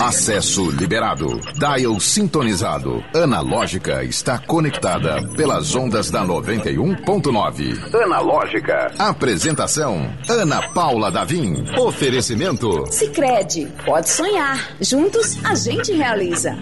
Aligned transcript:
Acesso 0.00 0.70
liberado. 0.70 1.40
Dial 1.54 2.00
sintonizado. 2.00 3.02
Analógica 3.14 4.02
está 4.04 4.38
conectada 4.38 5.22
pelas 5.36 5.74
ondas 5.74 6.10
da 6.10 6.24
91.9. 6.24 7.94
Analógica. 8.02 8.92
Apresentação: 8.98 10.10
Ana 10.28 10.68
Paula 10.70 11.10
Davim. 11.10 11.64
Oferecimento: 11.78 12.86
Sicredi. 12.90 13.66
Pode 13.84 14.08
sonhar. 14.08 14.58
Juntos 14.80 15.38
a 15.44 15.54
gente 15.54 15.92
realiza. 15.92 16.56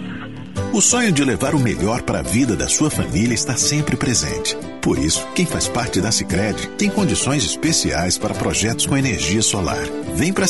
O 0.73 0.81
sonho 0.81 1.11
de 1.11 1.23
levar 1.23 1.53
o 1.53 1.59
melhor 1.59 2.01
para 2.01 2.19
a 2.19 2.23
vida 2.23 2.55
da 2.55 2.67
sua 2.67 2.89
família 2.89 3.33
está 3.33 3.55
sempre 3.55 3.95
presente. 3.95 4.57
Por 4.81 4.97
isso, 4.97 5.25
quem 5.35 5.45
faz 5.45 5.67
parte 5.67 6.01
da 6.01 6.11
Sicredi 6.11 6.67
tem 6.77 6.89
condições 6.89 7.43
especiais 7.43 8.17
para 8.17 8.33
projetos 8.33 8.85
com 8.85 8.97
energia 8.97 9.41
solar. 9.41 9.83
Vem 10.15 10.33
para 10.33 10.45
a 10.45 10.47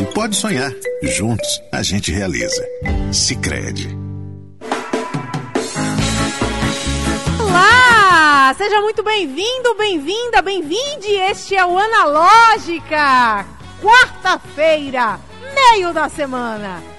e 0.00 0.06
pode 0.06 0.36
sonhar. 0.36 0.72
Juntos, 1.02 1.60
a 1.72 1.82
gente 1.82 2.12
realiza. 2.12 2.64
Sicredi. 3.12 3.88
Olá! 7.40 8.54
Seja 8.56 8.80
muito 8.80 9.02
bem-vindo, 9.02 9.74
bem-vinda, 9.76 10.42
bem-vinde. 10.42 11.08
Este 11.30 11.56
é 11.56 11.66
o 11.66 11.76
Analógica. 11.76 13.44
Quarta-feira, 13.82 15.20
meio 15.54 15.92
da 15.92 16.08
semana. 16.08 16.95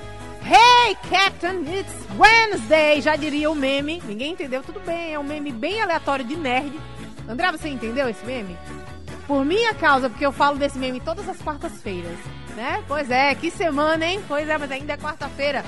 Hey, 0.50 0.96
Captain, 1.10 1.66
it's 1.68 1.94
Wednesday, 2.18 3.02
já 3.02 3.18
diria 3.18 3.52
o 3.52 3.56
meme. 3.56 4.02
Ninguém 4.06 4.32
entendeu, 4.32 4.64
tudo 4.64 4.80
bem, 4.80 5.14
é 5.14 5.20
um 5.20 5.24
meme 5.24 5.52
bem 5.52 5.82
aleatório 5.82 6.24
de 6.24 6.38
nerd. 6.38 6.72
André, 7.28 7.52
você 7.52 7.68
entendeu 7.68 8.08
esse 8.08 8.26
meme? 8.26 8.58
Por 9.28 9.44
minha 9.44 9.74
causa, 9.74 10.10
porque 10.10 10.26
eu 10.26 10.32
falo 10.32 10.58
desse 10.58 10.80
meme 10.80 11.02
todas 11.02 11.28
as 11.28 11.42
quartas-feiras, 11.42 12.18
né? 12.56 12.82
Pois 12.88 13.12
é, 13.12 13.36
que 13.36 13.52
semana, 13.52 14.06
hein? 14.06 14.24
Pois 14.26 14.48
é, 14.48 14.58
mas 14.58 14.72
ainda 14.72 14.94
é 14.94 14.98
quarta-feira. 14.98 15.66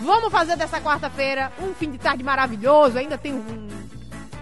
Vamos 0.00 0.32
fazer 0.32 0.56
dessa 0.56 0.80
quarta-feira 0.80 1.52
um 1.60 1.72
fim 1.72 1.92
de 1.92 1.98
tarde 1.98 2.24
maravilhoso. 2.24 2.98
Ainda 2.98 3.16
tem 3.16 3.32
um, 3.32 3.68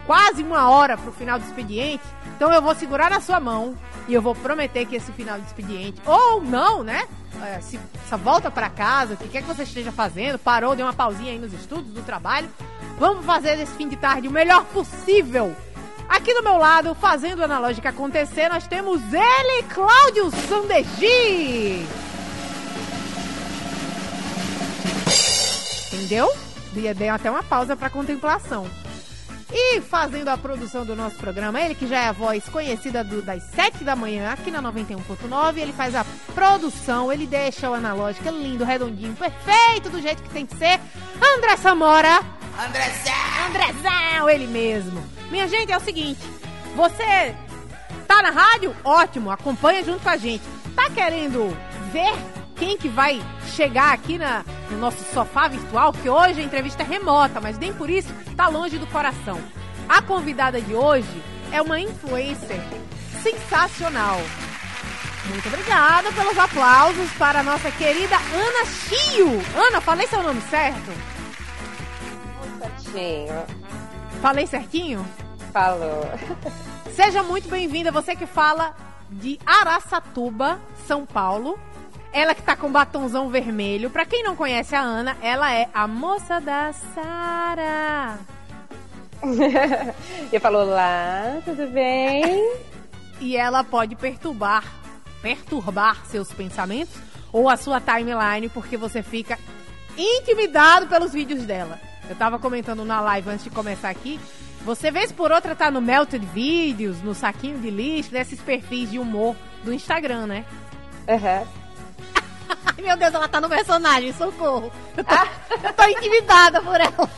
quase 0.09 0.43
uma 0.43 0.71
hora 0.71 0.97
pro 0.97 1.13
final 1.13 1.39
do 1.39 1.45
expediente. 1.45 2.03
Então 2.35 2.51
eu 2.51 2.63
vou 2.63 2.75
segurar 2.75 3.11
na 3.11 3.21
sua 3.21 3.39
mão 3.39 3.77
e 4.09 4.15
eu 4.15 4.23
vou 4.23 4.35
prometer 4.35 4.87
que 4.87 4.97
esse 4.97 5.13
final 5.13 5.39
do 5.39 5.45
expediente, 5.45 6.01
ou 6.07 6.41
não, 6.41 6.83
né? 6.83 7.07
É, 7.45 7.61
se, 7.61 7.79
volta 8.25 8.51
para 8.51 8.71
casa, 8.71 9.13
o 9.13 9.17
que 9.19 9.29
quer 9.29 9.43
que 9.43 9.49
você 9.49 9.65
esteja 9.65 9.93
fazendo, 9.93 10.39
parou, 10.39 10.75
deu 10.75 10.87
uma 10.87 10.95
pausinha 10.95 11.31
aí 11.31 11.39
nos 11.39 11.53
estudos, 11.53 11.93
do 11.93 12.01
trabalho. 12.01 12.49
Vamos 12.99 13.27
fazer 13.27 13.59
desse 13.59 13.73
fim 13.73 13.87
de 13.87 13.97
tarde 13.97 14.27
o 14.27 14.31
melhor 14.31 14.65
possível. 14.65 15.55
Aqui 16.09 16.33
do 16.33 16.43
meu 16.43 16.57
lado, 16.57 16.95
fazendo 16.95 17.43
a 17.43 17.45
analógica 17.45 17.91
acontecer, 17.91 18.49
nós 18.49 18.67
temos 18.67 19.03
ele, 19.13 19.63
Cláudio 19.65 20.31
Sandegi. 20.49 21.87
Entendeu? 25.93 26.33
Dei 26.73 27.11
até 27.11 27.31
uma 27.31 27.43
pausa 27.43 27.77
para 27.77 27.91
contemplação. 27.91 28.67
E 29.51 29.81
fazendo 29.81 30.29
a 30.29 30.37
produção 30.37 30.85
do 30.85 30.95
nosso 30.95 31.17
programa, 31.17 31.61
ele 31.61 31.75
que 31.75 31.87
já 31.87 32.01
é 32.01 32.09
a 32.09 32.13
voz 32.13 32.47
conhecida 32.49 33.03
do, 33.03 33.23
das 33.23 33.43
7 33.45 33.83
da 33.83 33.97
manhã 33.97 34.31
aqui 34.31 34.51
na 34.51 34.63
91.9, 34.63 35.59
ele 35.59 35.73
faz 35.73 35.95
a 35.95 36.05
produção, 36.35 37.11
ele 37.11 37.27
deixa 37.27 37.71
o 37.71 37.75
analógico 37.75 38.29
lindo, 38.29 38.65
redondinho, 38.65 39.15
perfeito, 39.15 39.89
do 39.89 40.03
jeito 40.03 40.23
que 40.23 40.31
tem 40.31 40.45
que 40.45 40.57
ser. 40.57 40.79
André 41.37 41.57
Samora. 41.57 42.21
Andrezão! 42.59 43.47
Andrezão, 43.47 44.29
ele 44.29 44.47
mesmo. 44.47 45.03
Minha 45.31 45.49
gente, 45.49 45.73
é 45.73 45.77
o 45.77 45.81
seguinte, 45.81 46.21
você 46.77 47.35
tá 48.07 48.21
na 48.21 48.31
rádio? 48.31 48.77
Ótimo, 48.85 49.31
acompanha 49.31 49.83
junto 49.83 50.03
com 50.03 50.11
a 50.11 50.17
gente. 50.17 50.43
Tá 50.75 50.91
querendo 50.91 51.57
ver 51.91 52.13
quem 52.59 52.77
que 52.77 52.89
vai 52.89 53.23
chegar 53.55 53.93
aqui 53.93 54.19
na, 54.19 54.45
no 54.71 54.79
nosso 54.79 55.03
sofá 55.13 55.49
virtual, 55.49 55.93
porque 55.93 56.11
hoje 56.11 56.41
a 56.41 56.45
entrevista 56.45 56.83
é 56.83 56.87
remota, 56.87 57.41
mas 57.41 57.59
nem 57.59 57.73
por 57.73 57.89
isso 57.89 58.13
tá 58.37 58.49
longe 58.49 58.79
do 58.79 58.87
coração. 58.89 59.41
A 59.89 60.03
convidada 60.03 60.61
de 60.61 60.75
hoje 60.75 61.23
é 61.53 61.63
uma 61.63 61.81
influencer 61.81 62.61
sensacional. 63.23 64.19
Muito 65.27 65.49
obrigada 65.49 66.11
pelos 66.13 66.39
aplausos 66.39 67.11
para 67.13 67.41
a 67.41 67.43
nossa 67.43 67.71
querida 67.71 68.17
Ana 68.17 68.65
Chio. 68.65 69.29
Ana, 69.57 69.81
falei 69.81 70.07
seu 70.07 70.23
nome 70.23 70.41
certo? 70.43 70.91
Certinho. 72.59 73.47
Falei 74.23 74.47
certinho? 74.47 75.07
Falou. 75.53 76.05
Seja 76.95 77.23
muito 77.23 77.49
bem-vinda, 77.49 77.93
você 77.93 78.17
que 78.17 78.27
fala 78.27 78.75
de 79.11 79.39
Araçatuba, 79.47 80.61
São 80.87 81.07
Paulo. 81.07 81.59
Ela 82.13 82.35
que 82.35 82.43
tá 82.43 82.57
com 82.57 82.71
batonzão 82.71 83.29
vermelho. 83.29 83.91
Pra 83.91 84.07
quem 84.07 84.23
não 84.23 84.35
conhece 84.35 84.75
a 84.75 84.81
Ana, 84.81 85.17
ela 85.23 85.53
é 85.53 85.69
a 85.75 85.87
moça 85.87 86.41
da 86.41 86.73
Sara. 86.73 88.19
e 90.33 90.39
falou 90.39 90.65
lá, 90.65 91.41
tudo 91.45 91.67
bem? 91.69 92.57
E 93.21 93.37
ela 93.37 93.65
pode 93.65 93.97
perturbar, 93.97 94.63
perturbar 95.21 96.07
seus 96.07 96.33
pensamentos 96.33 96.95
ou 97.33 97.49
a 97.49 97.57
sua 97.57 97.81
timeline, 97.81 98.49
porque 98.49 98.77
você 98.77 99.03
fica 99.03 99.37
intimidado 99.97 100.87
pelos 100.87 101.13
vídeos 101.13 101.43
dela. 101.43 101.81
Eu 102.09 102.15
tava 102.15 102.39
comentando 102.39 102.85
na 102.85 103.01
live 103.01 103.31
antes 103.31 103.43
de 103.43 103.51
começar 103.51 103.91
aqui. 103.91 104.21
Você 104.65 104.91
vez 104.91 105.11
por 105.11 105.33
outra 105.33 105.55
tá 105.55 105.71
no 105.71 105.81
Melted 105.81 106.25
Videos, 106.27 107.03
no 107.03 107.15
saquinho 107.15 107.59
de 107.59 107.71
lixo, 107.71 108.13
nesses 108.13 108.41
perfis 108.41 108.91
de 108.91 108.99
humor 108.99 109.35
do 109.65 109.73
Instagram, 109.73 110.27
né? 110.27 110.45
Uhum. 111.09 111.68
Meu 112.83 112.97
Deus, 112.97 113.15
ela 113.15 113.29
tá 113.29 113.41
no 113.41 113.49
personagem, 113.49 114.13
socorro. 114.13 114.73
Eu 114.97 115.05
tô, 115.05 115.15
ah. 115.15 115.29
eu 115.63 115.73
tô 115.73 115.85
intimidada 115.85 116.61
por 116.61 116.81
ela. 116.81 117.11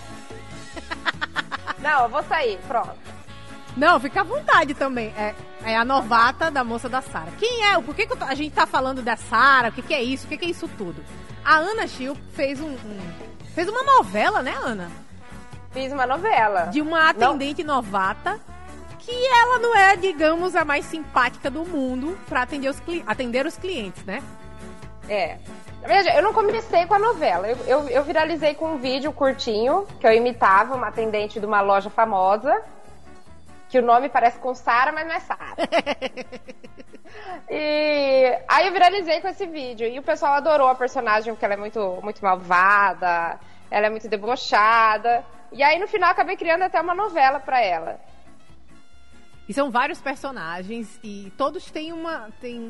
Não, 1.78 2.02
eu 2.02 2.08
vou 2.08 2.22
sair, 2.24 2.58
pronto. 2.66 2.94
Não, 3.76 4.00
fica 4.00 4.20
à 4.20 4.24
vontade 4.24 4.74
também. 4.74 5.14
É, 5.16 5.34
é 5.64 5.76
a 5.76 5.84
novata 5.84 6.50
da 6.50 6.64
moça 6.64 6.88
da 6.88 7.00
Sara. 7.00 7.30
Quem 7.38 7.64
é? 7.66 7.80
Por 7.80 7.94
que, 7.94 8.06
que 8.06 8.24
a 8.24 8.34
gente 8.34 8.52
tá 8.52 8.66
falando 8.66 9.02
da 9.02 9.16
Sara? 9.16 9.68
O 9.68 9.72
que, 9.72 9.82
que 9.82 9.94
é 9.94 10.02
isso? 10.02 10.26
O 10.26 10.28
que, 10.28 10.36
que 10.36 10.46
é 10.46 10.50
isso 10.50 10.68
tudo? 10.76 11.02
A 11.44 11.56
Ana 11.56 11.86
Chiu 11.86 12.16
fez 12.34 12.60
um, 12.60 12.68
um, 12.68 13.12
fez 13.54 13.68
uma 13.68 13.82
novela, 13.82 14.42
né, 14.42 14.54
Ana? 14.62 14.90
Fiz 15.72 15.92
uma 15.92 16.06
novela. 16.06 16.66
De 16.66 16.80
uma 16.80 17.10
atendente 17.10 17.62
não. 17.62 17.76
novata 17.76 18.40
que 18.98 19.12
ela 19.12 19.58
não 19.58 19.74
é, 19.74 19.96
digamos, 19.96 20.54
a 20.54 20.64
mais 20.64 20.84
simpática 20.84 21.50
do 21.50 21.64
mundo 21.64 22.18
para 22.28 22.42
atender 22.42 22.68
os, 22.68 22.82
atender 23.06 23.46
os 23.46 23.56
clientes, 23.56 24.04
né? 24.04 24.22
É. 25.10 25.38
Veja, 25.82 26.14
eu 26.14 26.22
não 26.22 26.32
comecei 26.32 26.86
com 26.86 26.94
a 26.94 26.98
novela. 27.00 27.48
Eu, 27.48 27.56
eu, 27.66 27.88
eu, 27.88 28.04
viralizei 28.04 28.54
com 28.54 28.74
um 28.74 28.78
vídeo 28.78 29.12
curtinho 29.12 29.84
que 29.98 30.06
eu 30.06 30.12
imitava 30.12 30.76
uma 30.76 30.86
atendente 30.86 31.40
de 31.40 31.46
uma 31.46 31.60
loja 31.60 31.90
famosa. 31.90 32.62
Que 33.68 33.80
o 33.80 33.82
nome 33.82 34.08
parece 34.08 34.38
com 34.38 34.54
Sara, 34.54 34.92
mas 34.92 35.06
não 35.08 35.14
é 35.14 35.20
Sara. 35.20 35.56
e 37.50 38.38
aí 38.46 38.68
eu 38.68 38.72
viralizei 38.72 39.20
com 39.20 39.26
esse 39.26 39.46
vídeo. 39.46 39.88
E 39.88 39.98
o 39.98 40.02
pessoal 40.02 40.34
adorou 40.34 40.68
a 40.68 40.76
personagem, 40.76 41.34
porque 41.34 41.44
ela 41.44 41.54
é 41.54 41.56
muito, 41.56 41.98
muito 42.02 42.22
malvada, 42.24 43.40
ela 43.68 43.86
é 43.86 43.90
muito 43.90 44.08
debochada. 44.08 45.24
E 45.50 45.60
aí 45.60 45.80
no 45.80 45.88
final 45.88 46.10
acabei 46.10 46.36
criando 46.36 46.62
até 46.62 46.80
uma 46.80 46.94
novela 46.94 47.40
para 47.40 47.60
ela. 47.60 48.00
E 49.48 49.52
são 49.52 49.72
vários 49.72 50.00
personagens 50.00 51.00
e 51.02 51.32
todos 51.36 51.68
têm 51.68 51.92
uma. 51.92 52.28
Têm, 52.40 52.68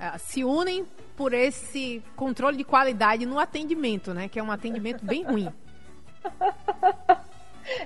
uh, 0.00 0.18
se 0.18 0.42
unem 0.42 0.86
por 1.18 1.34
esse 1.34 2.00
controle 2.14 2.56
de 2.56 2.62
qualidade 2.62 3.26
no 3.26 3.40
atendimento, 3.40 4.14
né? 4.14 4.28
Que 4.28 4.38
é 4.38 4.42
um 4.42 4.52
atendimento 4.52 5.04
bem 5.04 5.24
ruim. 5.24 5.52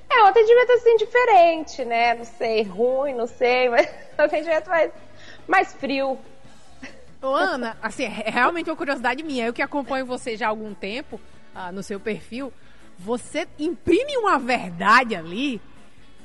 É 0.08 0.22
um 0.22 0.26
atendimento 0.26 0.70
assim 0.72 0.96
diferente, 0.96 1.84
né? 1.84 2.14
Não 2.14 2.24
sei, 2.24 2.62
ruim, 2.62 3.14
não 3.14 3.26
sei, 3.26 3.68
mas 3.72 3.88
um 4.16 4.22
atendimento 4.22 4.68
mais, 4.68 4.92
mais 5.48 5.72
frio. 5.72 6.18
Ô, 7.22 7.34
Ana, 7.34 7.76
assim, 7.82 8.04
é 8.04 8.30
realmente 8.30 8.68
uma 8.68 8.76
curiosidade 8.76 9.22
minha. 9.22 9.46
Eu 9.46 9.52
que 9.52 9.62
acompanho 9.62 10.04
você 10.04 10.36
já 10.36 10.46
há 10.46 10.50
algum 10.50 10.74
tempo 10.74 11.18
uh, 11.56 11.72
no 11.72 11.82
seu 11.82 11.98
perfil, 11.98 12.52
você 12.98 13.48
imprime 13.58 14.14
uma 14.18 14.38
verdade 14.38 15.16
ali. 15.16 15.56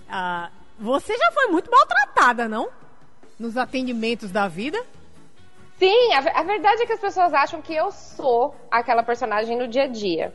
Uh, 0.10 0.52
você 0.78 1.18
já 1.18 1.32
foi 1.32 1.48
muito 1.48 1.72
maltratada, 1.72 2.50
não? 2.50 2.70
Nos 3.40 3.56
atendimentos 3.56 4.30
da 4.30 4.48
vida? 4.48 4.84
Sim, 5.78 6.14
a, 6.14 6.40
a, 6.40 6.44
verdade 6.44 6.82
é 6.82 6.86
que 6.86 6.94
as 6.94 7.00
pessoas 7.00 7.34
acham 7.34 7.62
que 7.62 7.74
eu 7.74 7.92
sou 7.92 8.56
aquela 8.70 9.04
personagem 9.04 9.56
no 9.56 9.68
dia 9.68 9.84
a 9.84 9.88
dia. 9.88 10.34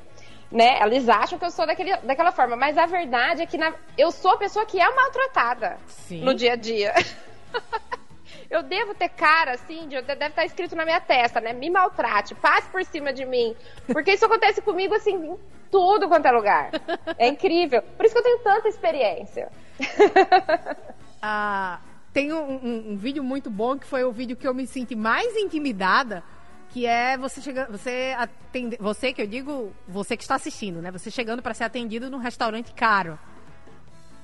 Né? 0.51 0.81
Eles 0.83 1.09
acham 1.09 1.39
que 1.39 1.45
eu 1.45 1.51
sou 1.51 1.67
daquele, 1.67 1.97
daquela 1.99 2.31
forma, 2.31 2.57
mas 2.57 2.77
a 2.79 2.87
verdade 2.87 3.43
é 3.43 3.47
que 3.47 3.57
na, 3.57 3.73
eu 3.97 4.11
sou 4.11 4.33
a 4.33 4.37
pessoa 4.37 4.67
que 4.67 4.81
é 4.81 4.95
maltratada 4.95 5.79
Sim. 5.87 6.23
no 6.23 6.35
dia 6.35 6.53
a 6.53 6.57
dia. 6.57 6.95
eu 8.51 8.63
devo 8.63 8.95
ter 8.95 9.09
cara, 9.09 9.53
assim, 9.53 9.89
de, 9.89 10.01
deve 10.03 10.27
estar 10.27 10.45
escrito 10.45 10.77
na 10.77 10.85
minha 10.85 11.01
testa, 11.01 11.41
né? 11.41 11.53
Me 11.53 11.71
maltrate, 11.71 12.35
passe 12.35 12.69
por 12.69 12.85
cima 12.85 13.13
de 13.13 13.25
mim. 13.25 13.57
Porque 13.91 14.13
isso 14.13 14.27
acontece 14.27 14.61
comigo, 14.61 14.95
assim, 14.95 15.15
em 15.15 15.39
tudo 15.71 16.07
quanto 16.07 16.27
é 16.27 16.31
lugar. 16.31 16.71
É 17.19 17.27
incrível. 17.27 17.83
Por 17.97 18.05
isso 18.05 18.15
que 18.15 18.21
eu 18.21 18.25
tenho 18.25 18.39
tanta 18.41 18.69
experiência. 18.69 19.51
ah, 21.21 21.81
tem 22.13 22.33
um, 22.33 22.43
um, 22.43 22.93
um, 22.93 22.97
vídeo 22.97 23.25
muito 23.25 23.51
bom 23.51 23.79
que 23.79 23.87
foi 23.87 24.05
o 24.05 24.13
vídeo 24.13 24.37
que 24.37 24.47
eu 24.47 24.53
me 24.53 24.67
senti 24.67 24.95
mais 24.95 25.35
intimidada, 25.37 26.23
que 26.69 26.87
é 26.87 27.17
você 27.17 27.41
chegando, 27.41 27.71
você 27.71 28.15
atende, 28.17 28.77
você 28.79 29.13
que 29.13 29.23
eu 29.23 29.27
digo, 29.27 29.73
você 29.89 30.17
que 30.17 30.23
está 30.23 30.35
assistindo, 30.35 30.83
né? 30.83 30.91
Você 30.91 31.11
chegando 31.11 31.43
para 31.43 31.55
ser 31.55 31.65
atendido 31.65 32.11
num 32.11 32.19
restaurante 32.19 32.73
caro. 32.75 33.19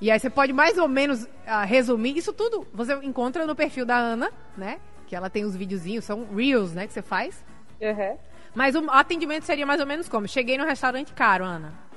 E 0.00 0.10
aí 0.10 0.18
você 0.18 0.30
pode 0.30 0.52
mais 0.52 0.78
ou 0.78 0.86
menos 0.86 1.24
uh, 1.24 1.66
resumir 1.66 2.16
isso 2.16 2.32
tudo. 2.32 2.66
Você 2.72 2.94
encontra 3.02 3.46
no 3.46 3.56
perfil 3.56 3.84
da 3.84 3.96
Ana, 3.96 4.30
né? 4.56 4.78
Que 5.06 5.16
ela 5.16 5.28
tem 5.28 5.44
os 5.44 5.56
videozinhos, 5.56 6.04
são 6.04 6.26
reels, 6.34 6.72
né? 6.72 6.86
Que 6.86 6.92
você 6.92 7.02
faz. 7.02 7.44
Uhum. 7.80 8.18
Mas 8.54 8.74
o 8.74 8.90
atendimento 8.90 9.44
seria 9.44 9.66
mais 9.66 9.80
ou 9.80 9.86
menos 9.86 10.08
como? 10.08 10.28
Cheguei 10.28 10.56
no 10.56 10.64
restaurante 10.64 11.12
caro, 11.12 11.44
Ana. 11.44 11.87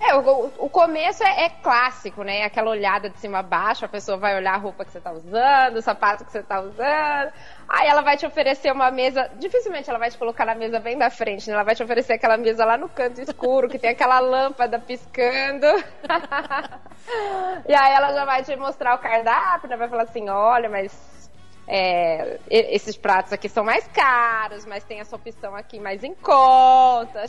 É, 0.00 0.14
o, 0.14 0.52
o 0.58 0.70
começo 0.70 1.24
é, 1.24 1.46
é, 1.46 1.48
clássico, 1.48 2.22
né? 2.22 2.44
Aquela 2.44 2.70
olhada 2.70 3.10
de 3.10 3.18
cima 3.18 3.40
a 3.40 3.42
baixo, 3.42 3.84
a 3.84 3.88
pessoa 3.88 4.16
vai 4.16 4.36
olhar 4.36 4.54
a 4.54 4.56
roupa 4.56 4.84
que 4.84 4.92
você 4.92 5.00
tá 5.00 5.10
usando, 5.10 5.76
o 5.76 5.82
sapato 5.82 6.24
que 6.24 6.30
você 6.30 6.42
tá 6.42 6.60
usando. 6.60 7.32
Aí 7.68 7.88
ela 7.88 8.00
vai 8.00 8.16
te 8.16 8.24
oferecer 8.24 8.72
uma 8.72 8.92
mesa. 8.92 9.28
Dificilmente 9.38 9.90
ela 9.90 9.98
vai 9.98 10.10
te 10.10 10.16
colocar 10.16 10.44
na 10.44 10.54
mesa 10.54 10.78
bem 10.78 10.96
da 10.96 11.10
frente, 11.10 11.48
né? 11.48 11.54
Ela 11.54 11.64
vai 11.64 11.74
te 11.74 11.82
oferecer 11.82 12.12
aquela 12.12 12.36
mesa 12.36 12.64
lá 12.64 12.76
no 12.76 12.88
canto 12.88 13.20
escuro, 13.20 13.68
que 13.68 13.78
tem 13.78 13.90
aquela 13.90 14.20
lâmpada 14.20 14.78
piscando. 14.78 15.66
e 17.68 17.74
aí 17.74 17.92
ela 17.92 18.14
já 18.14 18.24
vai 18.24 18.44
te 18.44 18.54
mostrar 18.54 18.94
o 18.94 18.98
cardápio, 18.98 19.68
né? 19.68 19.76
Vai 19.76 19.88
falar 19.88 20.04
assim: 20.04 20.28
olha, 20.28 20.68
mas 20.68 21.28
é, 21.66 22.38
esses 22.48 22.96
pratos 22.96 23.32
aqui 23.32 23.48
são 23.48 23.64
mais 23.64 23.86
caros, 23.88 24.64
mas 24.64 24.84
tem 24.84 25.00
essa 25.00 25.16
opção 25.16 25.56
aqui 25.56 25.80
mais 25.80 26.04
em 26.04 26.14
conta. 26.14 27.26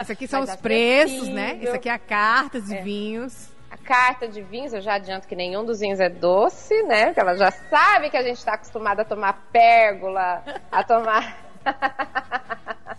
Isso 0.00 0.12
aqui 0.12 0.26
são 0.28 0.42
os 0.42 0.56
preços, 0.56 1.28
né? 1.28 1.58
Isso 1.62 1.74
aqui 1.74 1.88
é 1.88 1.92
a 1.92 1.98
carta 1.98 2.60
de 2.60 2.74
é. 2.74 2.82
vinhos. 2.82 3.54
A 3.70 3.76
carta 3.76 4.28
de 4.28 4.42
vinhos, 4.42 4.72
eu 4.72 4.80
já 4.80 4.94
adianto 4.94 5.26
que 5.26 5.34
nenhum 5.34 5.64
dos 5.64 5.80
vinhos 5.80 6.00
é 6.00 6.08
doce, 6.08 6.82
né? 6.84 7.06
Porque 7.06 7.20
ela 7.20 7.36
já 7.36 7.50
sabe 7.50 8.10
que 8.10 8.16
a 8.16 8.22
gente 8.22 8.38
está 8.38 8.54
acostumada 8.54 9.02
a 9.02 9.04
tomar 9.04 9.48
pérgola, 9.52 10.42
a 10.70 10.84
tomar. 10.84 11.36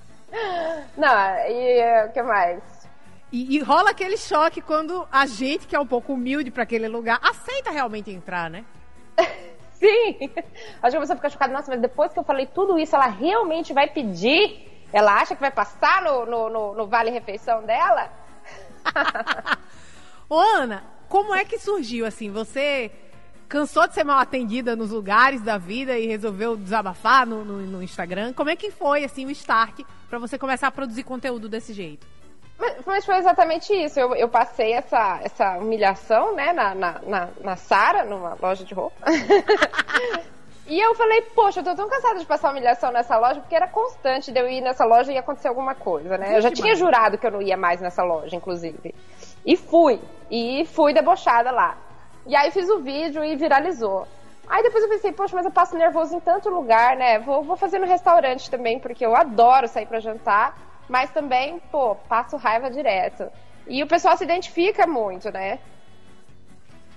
Não, 0.97 1.38
e 1.47 2.05
o 2.05 2.11
que 2.11 2.21
mais? 2.21 2.61
E, 3.31 3.57
e, 3.57 3.59
rola 3.59 3.91
aquele 3.91 4.17
choque 4.17 4.61
quando 4.61 5.07
a 5.11 5.25
gente, 5.25 5.67
que 5.67 5.75
é 5.75 5.79
um 5.79 5.88
pouco 5.88 6.13
humilde 6.13 6.50
para 6.50 6.63
aquele 6.63 6.88
lugar, 6.88 7.19
aceita 7.21 7.71
realmente 7.71 8.09
entrar, 8.11 8.50
né? 8.50 8.63
Sim! 9.73 10.31
Acho 10.81 10.91
que 10.91 10.97
a 10.97 11.00
pessoa 11.00 11.15
fica 11.17 11.29
chocada, 11.29 11.53
nossa, 11.53 11.71
mas 11.71 11.81
depois 11.81 12.13
que 12.13 12.19
eu 12.19 12.23
falei 12.23 12.45
tudo 12.47 12.79
isso, 12.79 12.95
ela 12.95 13.07
realmente 13.07 13.73
vai 13.73 13.88
pedir 13.88 14.76
ela 14.92 15.16
acha 15.16 15.36
que 15.36 15.42
vai 15.42 15.51
passar 15.51 16.01
no, 16.01 16.25
no, 16.25 16.50
no, 16.50 16.74
no 16.74 16.88
Vale 16.88 17.10
Refeição 17.10 17.63
dela? 17.63 18.12
Ô, 20.30 20.39
Ana, 20.39 20.84
como 21.10 21.34
é 21.34 21.45
que 21.45 21.57
surgiu 21.57 22.06
assim? 22.06 22.30
Você 22.31 22.92
cansou 23.48 23.88
de 23.88 23.94
ser 23.94 24.04
mal 24.04 24.19
atendida 24.19 24.75
nos 24.75 24.92
lugares 24.92 25.42
da 25.42 25.57
vida 25.57 25.98
e 25.98 26.07
resolveu 26.07 26.57
desabafar 26.57 27.25
no, 27.25 27.45
no, 27.45 27.62
no 27.62 27.84
Instagram? 27.84 28.34
Como 28.34 28.50
é 28.50 28.56
que 28.56 28.72
foi 28.72 29.04
assim 29.04 29.25
o 29.25 29.31
start 29.31 29.81
para 30.10 30.19
você 30.19 30.38
começar 30.38 30.68
a 30.68 30.72
produzir 30.72 31.04
conteúdo 31.04 31.48
desse 31.48 31.74
jeito? 31.74 32.06
Mas, 32.57 32.75
mas 32.86 33.06
foi 33.06 33.18
exatamente 33.18 33.72
isso. 33.74 34.00
Eu, 34.00 34.16
eu, 34.16 34.28
passei 34.28 34.74
essa, 34.74 35.19
essa 35.24 35.57
humilhação, 35.57 36.36
né, 36.36 36.51
na, 36.54 36.74
na, 36.74 37.00
na, 37.04 37.30
na 37.42 37.56
Sara, 37.56 38.04
numa 38.04 38.36
loja 38.42 38.66
de 38.66 38.74
roupa. 38.74 38.98
E 40.67 40.79
eu 40.79 40.93
falei, 40.95 41.21
poxa, 41.33 41.61
eu 41.61 41.63
tô 41.63 41.73
tão 41.75 41.87
cansada 41.87 42.19
de 42.19 42.25
passar 42.25 42.51
humilhação 42.51 42.91
nessa 42.91 43.17
loja, 43.17 43.39
porque 43.39 43.55
era 43.55 43.69
constante 43.69 44.33
de 44.33 44.39
eu 44.39 44.49
ir 44.49 44.59
nessa 44.59 44.83
loja 44.83 45.13
e 45.13 45.17
acontecer 45.17 45.47
alguma 45.47 45.73
coisa, 45.73 46.17
né? 46.17 46.35
Eu 46.35 46.41
já 46.41 46.51
tinha 46.51 46.75
jurado 46.75 47.17
que 47.17 47.25
eu 47.25 47.31
não 47.31 47.41
ia 47.41 47.55
mais 47.55 47.79
nessa 47.79 48.03
loja, 48.03 48.35
inclusive. 48.35 48.93
E 49.45 49.55
fui. 49.55 50.01
E 50.29 50.65
fui 50.65 50.93
debochada 50.93 51.51
lá. 51.51 51.77
E 52.25 52.35
aí 52.35 52.51
fiz 52.51 52.69
o 52.69 52.79
vídeo 52.79 53.23
e 53.23 53.37
viralizou. 53.37 54.05
Aí 54.45 54.61
depois 54.61 54.83
eu 54.83 54.89
pensei, 54.89 55.13
poxa, 55.13 55.37
mas 55.37 55.45
eu 55.45 55.51
passo 55.51 55.77
nervoso 55.77 56.17
em 56.17 56.19
tanto 56.19 56.49
lugar, 56.49 56.97
né? 56.97 57.19
Vou, 57.19 57.43
vou 57.43 57.55
fazer 57.55 57.79
no 57.79 57.87
restaurante 57.87 58.51
também, 58.51 58.77
porque 58.77 59.05
eu 59.05 59.15
adoro 59.15 59.69
sair 59.69 59.85
para 59.85 60.01
jantar, 60.01 60.83
mas 60.89 61.09
também, 61.11 61.59
pô, 61.71 61.95
passo 61.95 62.35
raiva 62.35 62.69
direto. 62.69 63.31
E 63.65 63.81
o 63.81 63.87
pessoal 63.87 64.17
se 64.17 64.25
identifica 64.25 64.85
muito, 64.85 65.31
né? 65.31 65.59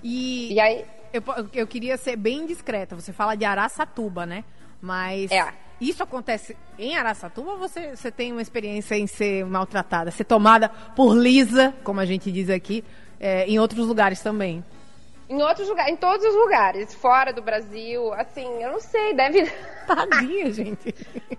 E, 0.03 0.53
e 0.53 0.59
aí 0.59 0.85
eu, 1.13 1.23
eu 1.53 1.67
queria 1.67 1.97
ser 1.97 2.15
bem 2.15 2.45
discreta. 2.45 2.95
Você 2.95 3.11
fala 3.13 3.35
de 3.35 3.45
Araçatuba, 3.45 4.25
né? 4.25 4.43
Mas 4.81 5.31
é. 5.31 5.53
isso 5.79 6.01
acontece 6.01 6.57
em 6.77 6.95
Araçatuba 6.97 7.51
ou 7.51 7.57
você, 7.57 7.95
você 7.95 8.11
tem 8.11 8.31
uma 8.31 8.41
experiência 8.41 8.95
em 8.95 9.05
ser 9.05 9.45
maltratada, 9.45 10.09
ser 10.09 10.23
tomada 10.23 10.69
por 10.95 11.15
Lisa, 11.15 11.73
como 11.83 11.99
a 11.99 12.05
gente 12.05 12.31
diz 12.31 12.49
aqui, 12.49 12.83
é, 13.19 13.45
em 13.45 13.59
outros 13.59 13.85
lugares 13.85 14.21
também? 14.21 14.63
Em 15.29 15.41
outros 15.43 15.69
lugares, 15.69 15.93
em 15.93 15.95
todos 15.95 16.25
os 16.25 16.35
lugares, 16.35 16.93
fora 16.93 17.31
do 17.31 17.41
Brasil, 17.41 18.13
assim, 18.15 18.45
eu 18.61 18.73
não 18.73 18.81
sei, 18.81 19.13
deve. 19.13 19.49
Tadinha, 19.87 20.51
gente. 20.51 20.93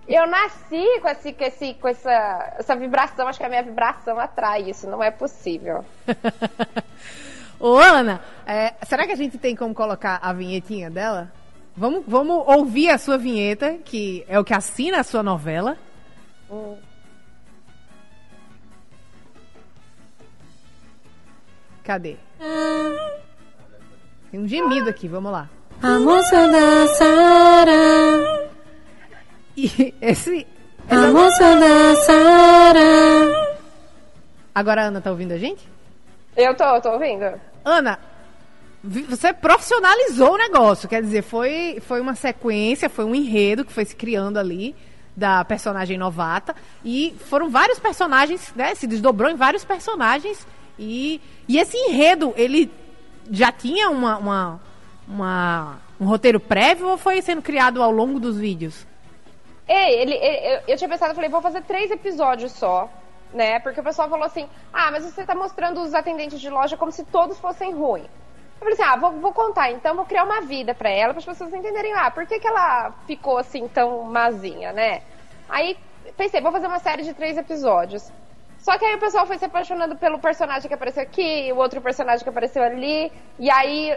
Eu 0.07 0.25
nasci 0.25 0.99
com, 0.99 1.09
esse, 1.09 1.33
com, 1.33 1.43
esse, 1.43 1.73
com 1.75 1.87
essa, 1.87 2.55
essa 2.57 2.75
vibração, 2.75 3.27
acho 3.27 3.37
que 3.37 3.45
a 3.45 3.49
minha 3.49 3.61
vibração 3.61 4.17
atrai 4.17 4.63
isso, 4.67 4.89
não 4.89 5.03
é 5.03 5.11
possível. 5.11 5.85
Ô, 7.59 7.77
Ana, 7.77 8.21
é, 8.45 8.73
será 8.85 9.05
que 9.05 9.11
a 9.13 9.15
gente 9.15 9.37
tem 9.37 9.55
como 9.55 9.73
colocar 9.73 10.19
a 10.21 10.33
vinhetinha 10.33 10.89
dela? 10.89 11.31
Vamos, 11.75 12.03
vamos 12.07 12.43
ouvir 12.47 12.89
a 12.89 12.97
sua 12.97 13.17
vinheta, 13.17 13.77
que 13.83 14.23
é 14.27 14.39
o 14.39 14.43
que 14.43 14.53
assina 14.53 14.99
a 14.99 15.03
sua 15.03 15.23
novela. 15.23 15.77
Hum. 16.51 16.77
Cadê? 21.83 22.15
Tem 24.31 24.39
um 24.39 24.47
gemido 24.47 24.89
aqui, 24.89 25.07
vamos 25.07 25.31
lá. 25.31 25.49
A 25.81 25.99
moça 25.99 26.47
da 26.47 26.87
Sara. 26.87 28.49
E 29.57 29.93
esse. 30.01 30.47
A 30.89 31.07
moça 31.11 31.55
da 31.59 31.95
Sara. 32.01 33.59
Agora 34.55 34.83
a 34.83 34.85
Ana 34.85 35.01
tá 35.01 35.11
ouvindo 35.11 35.33
a 35.33 35.37
gente? 35.37 35.72
Eu 36.35 36.55
tô, 36.55 36.81
tô 36.81 36.91
ouvindo. 36.91 37.39
Ana, 37.63 37.99
você 38.83 39.31
profissionalizou 39.31 40.33
o 40.33 40.37
negócio, 40.37 40.89
quer 40.89 41.01
dizer, 41.01 41.21
foi, 41.21 41.79
foi 41.81 42.01
uma 42.01 42.15
sequência, 42.15 42.89
foi 42.89 43.05
um 43.05 43.15
enredo 43.15 43.63
que 43.63 43.71
foi 43.71 43.85
se 43.85 43.95
criando 43.95 44.37
ali 44.37 44.75
da 45.15 45.45
personagem 45.45 45.97
novata 45.97 46.55
e 46.83 47.15
foram 47.29 47.49
vários 47.49 47.79
personagens, 47.79 48.51
né, 48.55 48.75
se 48.75 48.87
desdobrou 48.87 49.29
em 49.29 49.35
vários 49.35 49.63
personagens 49.63 50.45
e, 50.77 51.21
e 51.47 51.59
esse 51.59 51.77
enredo, 51.77 52.33
ele 52.35 52.69
já 53.31 53.51
tinha 53.51 53.89
uma, 53.89 54.17
uma, 54.17 54.61
uma 55.07 55.77
um 55.99 56.05
roteiro 56.05 56.39
prévio 56.39 56.89
ou 56.89 56.97
foi 56.97 57.21
sendo 57.21 57.41
criado 57.41 57.81
ao 57.81 57.91
longo 57.91 58.19
dos 58.19 58.37
vídeos? 58.37 58.85
Ei, 59.67 60.01
ele, 60.01 60.15
ele 60.15 60.55
eu, 60.55 60.61
eu 60.69 60.77
tinha 60.77 60.89
pensado, 60.89 61.11
eu 61.11 61.15
falei, 61.15 61.29
vou 61.29 61.41
fazer 61.41 61.61
três 61.61 61.89
episódios 61.89 62.51
só 62.51 62.89
né? 63.33 63.59
Porque 63.59 63.79
o 63.79 63.83
pessoal 63.83 64.09
falou 64.09 64.25
assim: 64.25 64.47
ah, 64.71 64.91
mas 64.91 65.03
você 65.03 65.21
está 65.21 65.35
mostrando 65.35 65.81
os 65.81 65.93
atendentes 65.93 66.39
de 66.39 66.49
loja 66.49 66.77
como 66.77 66.91
se 66.91 67.03
todos 67.05 67.39
fossem 67.39 67.73
ruins. 67.73 68.05
Eu 68.05 68.59
falei 68.59 68.73
assim: 68.73 68.83
ah, 68.83 68.95
vou, 68.95 69.11
vou 69.19 69.33
contar, 69.33 69.71
então 69.71 69.95
vou 69.95 70.05
criar 70.05 70.23
uma 70.23 70.41
vida 70.41 70.73
para 70.73 70.89
ela, 70.89 71.13
para 71.13 71.19
as 71.19 71.25
pessoas 71.25 71.53
entenderem, 71.53 71.93
ah, 71.93 72.11
por 72.11 72.25
que, 72.25 72.39
que 72.39 72.47
ela 72.47 72.91
ficou 73.05 73.37
assim 73.37 73.67
tão 73.67 74.03
mazinha, 74.03 74.71
né? 74.71 75.01
Aí 75.49 75.77
pensei: 76.15 76.41
vou 76.41 76.51
fazer 76.51 76.67
uma 76.67 76.79
série 76.79 77.03
de 77.03 77.13
três 77.13 77.37
episódios. 77.37 78.11
Só 78.59 78.77
que 78.77 78.85
aí 78.85 78.95
o 78.95 78.99
pessoal 78.99 79.25
foi 79.27 79.37
se 79.37 79.43
apaixonando 79.43 79.97
pelo 79.97 80.19
personagem 80.19 80.69
que 80.69 80.73
apareceu 80.73 81.03
aqui, 81.03 81.51
o 81.51 81.57
outro 81.57 81.81
personagem 81.81 82.23
que 82.23 82.29
apareceu 82.29 82.63
ali, 82.63 83.11
e 83.37 83.51
aí 83.51 83.93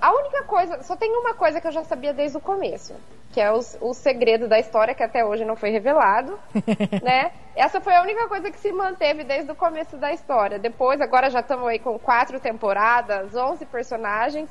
a 0.00 0.12
única 0.12 0.42
coisa, 0.44 0.82
só 0.82 0.96
tem 0.96 1.10
uma 1.16 1.34
coisa 1.34 1.60
que 1.60 1.66
eu 1.66 1.72
já 1.72 1.84
sabia 1.84 2.12
desde 2.12 2.36
o 2.36 2.40
começo, 2.40 2.94
que 3.32 3.40
é 3.40 3.52
os, 3.52 3.76
o 3.80 3.92
segredo 3.92 4.48
da 4.48 4.58
história 4.58 4.94
que 4.94 5.02
até 5.02 5.24
hoje 5.24 5.44
não 5.44 5.56
foi 5.56 5.70
revelado, 5.70 6.38
né? 7.02 7.32
Essa 7.54 7.80
foi 7.80 7.94
a 7.94 8.02
única 8.02 8.28
coisa 8.28 8.50
que 8.50 8.58
se 8.58 8.72
manteve 8.72 9.24
desde 9.24 9.50
o 9.50 9.54
começo 9.54 9.96
da 9.96 10.12
história. 10.12 10.58
Depois, 10.58 11.00
agora 11.00 11.30
já 11.30 11.40
estamos 11.40 11.66
aí 11.68 11.78
com 11.78 11.98
quatro 11.98 12.40
temporadas, 12.40 13.34
11 13.34 13.66
personagens. 13.66 14.48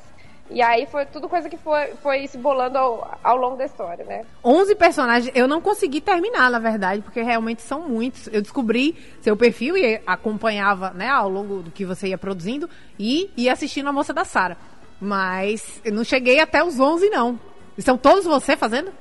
E 0.50 0.60
aí 0.60 0.86
foi 0.86 1.06
tudo 1.06 1.28
coisa 1.28 1.48
que 1.48 1.56
foi, 1.56 1.94
foi 2.02 2.26
se 2.26 2.36
bolando 2.36 2.76
ao, 2.76 3.18
ao 3.24 3.36
longo 3.36 3.56
da 3.56 3.64
história, 3.64 4.04
né? 4.04 4.24
11 4.44 4.74
personagens, 4.74 5.32
eu 5.34 5.48
não 5.48 5.60
consegui 5.60 6.02
terminar, 6.02 6.50
na 6.50 6.58
verdade, 6.58 7.00
porque 7.00 7.22
realmente 7.22 7.62
são 7.62 7.88
muitos. 7.88 8.28
Eu 8.30 8.42
descobri 8.42 8.94
seu 9.22 9.36
perfil 9.36 9.76
e 9.76 10.02
acompanhava, 10.06 10.90
né, 10.90 11.08
ao 11.08 11.30
longo 11.30 11.62
do 11.62 11.70
que 11.70 11.86
você 11.86 12.08
ia 12.08 12.18
produzindo 12.18 12.68
e 12.98 13.30
ia 13.36 13.52
assistindo 13.52 13.88
a 13.88 13.92
Moça 13.92 14.12
da 14.12 14.24
Sara. 14.24 14.56
Mas 15.00 15.80
eu 15.84 15.92
não 15.92 16.04
cheguei 16.04 16.40
até 16.40 16.62
os 16.62 16.78
11, 16.78 17.10
não. 17.10 17.38
E 17.76 17.82
são 17.82 17.98
todos 17.98 18.24
você 18.24 18.56
fazendo? 18.56 18.92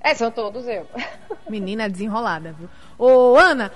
É, 0.00 0.14
são 0.14 0.30
todos 0.30 0.66
eu. 0.66 0.86
Menina 1.48 1.88
desenrolada, 1.88 2.52
viu? 2.52 2.68
Ô, 2.98 3.36
Ana, 3.36 3.70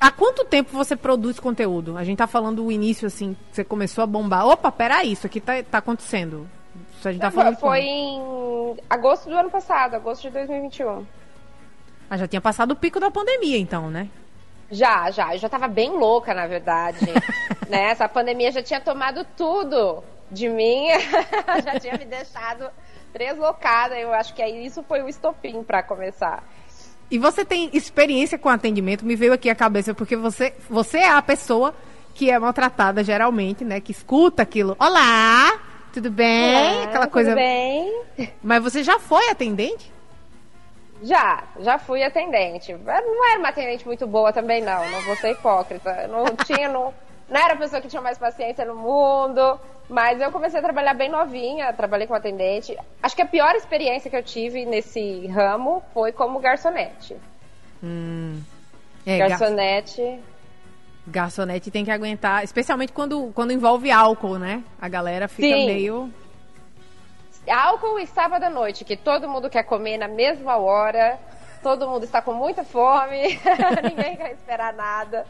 há 0.00 0.10
quanto 0.10 0.44
tempo 0.44 0.70
você 0.72 0.96
produz 0.96 1.38
conteúdo? 1.38 1.96
A 1.96 2.04
gente 2.04 2.18
tá 2.18 2.26
falando 2.26 2.64
o 2.64 2.72
início, 2.72 3.06
assim, 3.06 3.36
você 3.50 3.62
começou 3.62 4.02
a 4.02 4.06
bombar. 4.06 4.46
Opa, 4.46 4.72
peraí, 4.72 5.12
isso 5.12 5.26
aqui 5.26 5.40
tá, 5.40 5.62
tá 5.62 5.78
acontecendo. 5.78 6.48
Isso 6.98 7.08
a 7.08 7.12
gente 7.12 7.20
tá 7.20 7.30
falando 7.30 7.56
Foi 7.58 7.80
em 7.80 8.76
agosto 8.88 9.28
do 9.28 9.36
ano 9.36 9.50
passado, 9.50 9.94
agosto 9.94 10.22
de 10.22 10.30
2021. 10.30 11.06
Ah, 12.10 12.16
já 12.16 12.26
tinha 12.26 12.40
passado 12.40 12.72
o 12.72 12.76
pico 12.76 12.98
da 12.98 13.10
pandemia, 13.10 13.58
então, 13.58 13.90
né? 13.90 14.08
Já, 14.70 15.10
já. 15.10 15.34
Eu 15.34 15.38
já 15.38 15.48
tava 15.48 15.68
bem 15.68 15.90
louca, 15.90 16.34
na 16.34 16.46
verdade. 16.46 17.06
né? 17.68 17.90
Essa 17.90 18.08
pandemia 18.08 18.50
já 18.50 18.62
tinha 18.62 18.80
tomado 18.80 19.24
tudo 19.36 20.02
de 20.32 20.48
mim, 20.48 20.88
já 21.64 21.78
tinha 21.78 21.96
me 21.96 22.04
deixado 22.04 22.68
deslocada. 23.12 23.98
Eu 23.98 24.12
acho 24.12 24.34
que 24.34 24.42
aí 24.42 24.64
isso 24.64 24.82
foi 24.82 25.02
o 25.02 25.08
estopim 25.08 25.62
para 25.62 25.82
começar. 25.82 26.42
E 27.10 27.18
você 27.18 27.44
tem 27.44 27.68
experiência 27.74 28.38
com 28.38 28.48
atendimento? 28.48 29.04
Me 29.04 29.14
veio 29.14 29.34
aqui 29.34 29.50
a 29.50 29.54
cabeça, 29.54 29.92
porque 29.94 30.16
você, 30.16 30.54
você 30.68 30.98
é 30.98 31.10
a 31.10 31.20
pessoa 31.20 31.74
que 32.14 32.30
é 32.30 32.38
maltratada 32.38 33.04
geralmente, 33.04 33.64
né? 33.64 33.80
Que 33.80 33.92
escuta 33.92 34.42
aquilo. 34.42 34.74
Olá, 34.78 35.60
tudo 35.92 36.10
bem? 36.10 36.76
Olá, 36.76 36.84
Aquela 36.84 37.04
tudo 37.06 37.12
coisa. 37.12 37.34
bem? 37.34 38.02
Mas 38.42 38.62
você 38.62 38.82
já 38.82 38.98
foi 38.98 39.28
atendente? 39.28 39.92
Já, 41.02 41.42
já 41.58 41.78
fui 41.78 42.02
atendente. 42.02 42.72
Não 42.72 43.30
era 43.30 43.38
uma 43.38 43.48
atendente 43.48 43.84
muito 43.84 44.06
boa 44.06 44.32
também, 44.32 44.62
não. 44.62 44.88
Não 44.88 45.00
vou 45.02 45.16
ser 45.16 45.32
hipócrita. 45.32 46.06
Não 46.06 46.24
tinha, 46.46 46.68
não, 46.68 46.94
não 47.32 47.40
era 47.40 47.54
a 47.54 47.56
pessoa 47.56 47.80
que 47.80 47.88
tinha 47.88 48.02
mais 48.02 48.18
paciência 48.18 48.64
no 48.64 48.74
mundo. 48.76 49.58
Mas 49.88 50.20
eu 50.20 50.30
comecei 50.32 50.58
a 50.58 50.62
trabalhar 50.62 50.94
bem 50.94 51.08
novinha, 51.10 51.72
trabalhei 51.72 52.06
como 52.06 52.16
atendente. 52.16 52.76
Acho 53.02 53.16
que 53.16 53.22
a 53.22 53.26
pior 53.26 53.54
experiência 53.54 54.08
que 54.10 54.16
eu 54.16 54.22
tive 54.22 54.64
nesse 54.64 55.26
ramo 55.26 55.82
foi 55.92 56.12
como 56.12 56.38
garçonete. 56.38 57.16
É, 59.04 59.18
gar- 59.18 59.28
garçonete. 59.30 60.20
garçonete 61.06 61.70
tem 61.70 61.84
que 61.84 61.90
aguentar, 61.90 62.44
especialmente 62.44 62.92
quando, 62.92 63.32
quando 63.34 63.52
envolve 63.52 63.90
álcool, 63.90 64.38
né? 64.38 64.62
A 64.80 64.88
galera 64.88 65.26
fica 65.28 65.48
Sim. 65.56 65.66
meio. 65.66 66.10
Álcool 67.50 67.98
e 67.98 68.06
sábado 68.06 68.44
à 68.44 68.50
noite, 68.50 68.84
que 68.84 68.96
todo 68.96 69.28
mundo 69.28 69.50
quer 69.50 69.64
comer 69.64 69.98
na 69.98 70.06
mesma 70.06 70.56
hora, 70.58 71.18
todo 71.60 71.88
mundo 71.88 72.04
está 72.04 72.22
com 72.22 72.32
muita 72.32 72.62
fome, 72.62 73.36
ninguém 73.82 74.16
quer 74.16 74.30
esperar 74.32 74.72
nada. 74.72 75.26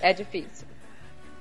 É 0.00 0.12
difícil. 0.14 0.66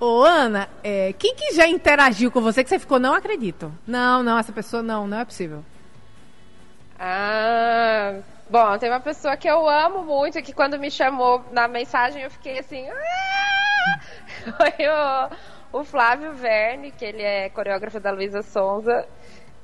Ô, 0.01 0.23
Ana, 0.23 0.67
é, 0.83 1.13
quem 1.13 1.35
que 1.35 1.53
já 1.53 1.67
interagiu 1.67 2.31
com 2.31 2.41
você 2.41 2.63
que 2.63 2.69
você 2.71 2.79
ficou, 2.79 2.99
não 2.99 3.13
acredito? 3.13 3.71
Não, 3.85 4.23
não, 4.23 4.35
essa 4.35 4.51
pessoa 4.51 4.81
não, 4.81 5.05
não 5.05 5.19
é 5.19 5.23
possível. 5.25 5.63
Ah, 6.99 8.15
bom, 8.49 8.79
tem 8.79 8.89
uma 8.89 8.99
pessoa 8.99 9.37
que 9.37 9.47
eu 9.47 9.69
amo 9.69 10.03
muito, 10.03 10.41
que 10.41 10.53
quando 10.53 10.79
me 10.79 10.89
chamou 10.89 11.45
na 11.51 11.67
mensagem 11.67 12.23
eu 12.23 12.31
fiquei 12.31 12.57
assim. 12.57 12.89
"Ah!" 12.89 13.99
Foi 14.57 14.73
o, 15.73 15.79
o 15.81 15.83
Flávio 15.83 16.33
Verne, 16.33 16.91
que 16.91 17.05
ele 17.05 17.21
é 17.21 17.49
coreógrafo 17.49 17.99
da 17.99 18.09
Luísa 18.11 18.41
Sonza. 18.41 19.07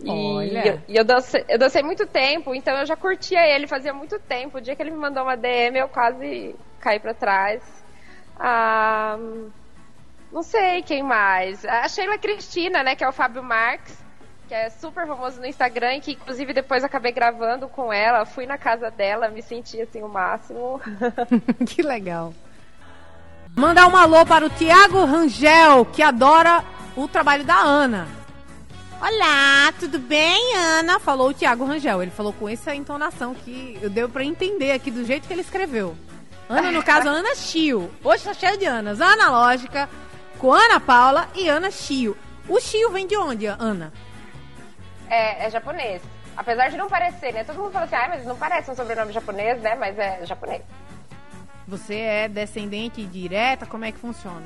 E, 0.03 0.10
Olha. 0.12 0.84
eu, 0.88 0.98
eu, 0.98 1.03
dancei, 1.03 1.44
eu 1.50 1.58
dancei 1.58 1.82
muito 1.82 2.06
tempo, 2.06 2.53
então 2.53 2.77
eu 2.77 2.86
já 2.86 2.96
curtia 2.96 3.39
ele 3.48 3.65
fazia 3.65 3.91
muito 3.94 4.20
tempo. 4.20 4.60
O 4.60 4.62
dia 4.62 4.75
que 4.75 4.84
ele 4.84 4.91
me 4.91 4.98
mandou 4.98 5.24
uma 5.24 5.36
DM, 5.36 5.79
eu 5.79 5.88
quase 5.89 6.56
caí 6.79 7.00
pra 7.00 7.15
trás. 7.15 7.63
Ah, 8.39 9.17
não 10.31 10.43
sei 10.43 10.81
quem 10.81 11.03
mais. 11.03 11.63
A 11.65 11.88
Sheila 11.88 12.17
Cristina, 12.17 12.84
né, 12.84 12.96
que 12.96 13.03
é 13.03 13.10
o 13.10 13.13
Fábio 13.13 13.43
Marques, 13.43 13.98
que 14.48 14.53
é 14.53 14.69
super 14.69 15.05
famoso 15.05 15.39
no 15.39 15.46
Instagram 15.46 15.96
e 15.96 16.01
que 16.01 16.12
inclusive 16.13 16.53
depois 16.53 16.84
acabei 16.84 17.12
gravando 17.12 17.67
com 17.67 17.91
ela. 17.91 18.25
Fui 18.25 18.46
na 18.46 18.57
casa 18.57 18.89
dela, 18.89 19.29
me 19.29 19.41
senti 19.41 19.81
assim 19.81 20.01
o 20.01 20.07
máximo. 20.07 20.79
que 21.67 21.81
legal. 21.81 22.34
Mandar 23.55 23.88
um 23.88 23.96
alô 23.96 24.25
para 24.25 24.46
o 24.46 24.50
Tiago 24.50 25.03
Rangel, 25.05 25.86
que 25.86 26.03
adora 26.03 26.63
o 26.96 27.07
trabalho 27.07 27.43
da 27.43 27.57
Ana. 27.57 28.07
Olá, 29.00 29.72
tudo 29.79 30.00
bem, 30.00 30.55
Ana? 30.55 31.00
Falou 31.00 31.29
o 31.29 31.34
Tiago 31.34 31.65
Rangel. 31.65 32.01
Ele 32.01 32.12
falou 32.12 32.34
com 32.34 32.50
essa 32.50 32.74
entonação 32.74 33.34
que 33.34 33.77
eu 33.81 33.89
deu 33.89 34.10
pra 34.10 34.24
entender 34.24 34.72
aqui 34.72 34.89
do 34.89 35.05
jeito 35.05 35.27
que 35.27 35.34
ele 35.34 35.41
escreveu. 35.41 35.96
Ana, 36.50 36.72
no 36.72 36.84
caso, 36.84 37.07
Ana 37.10 37.36
Chio. 37.36 37.91
Hoje 38.03 38.24
tá 38.24 38.34
cheio 38.34 38.57
de 38.57 38.65
Anas. 38.65 39.01
Ana 39.01 39.29
Lógica, 39.29 39.88
com 40.39 40.51
Ana 40.53 40.79
Paula 40.79 41.27
e 41.36 41.48
Ana 41.48 41.72
Chio. 41.72 42.15
O 42.48 42.60
Chio 42.60 42.91
vem 42.91 43.06
de 43.08 43.17
onde, 43.17 43.46
Ana? 43.46 43.91
É, 45.10 45.46
é 45.46 45.50
japonês. 45.50 46.01
Apesar 46.36 46.70
de 46.70 46.77
não 46.77 46.88
parecer, 46.88 47.34
né? 47.34 47.44
Todo 47.44 47.58
mundo 47.60 47.72
fala 47.72 47.86
assim, 47.86 47.96
ah, 47.96 48.08
mas 48.10 48.25
não 48.25 48.36
parece 48.38 48.70
um 48.70 48.75
sobrenome 48.75 49.12
japonês, 49.12 49.60
né? 49.62 49.75
Mas 49.75 49.98
é 49.98 50.25
japonês. 50.25 50.62
Você 51.67 51.96
é 51.96 52.27
descendente 52.27 53.03
direta? 53.06 53.65
Como 53.65 53.84
é 53.86 53.91
que 53.91 53.98
funciona? 53.98 54.46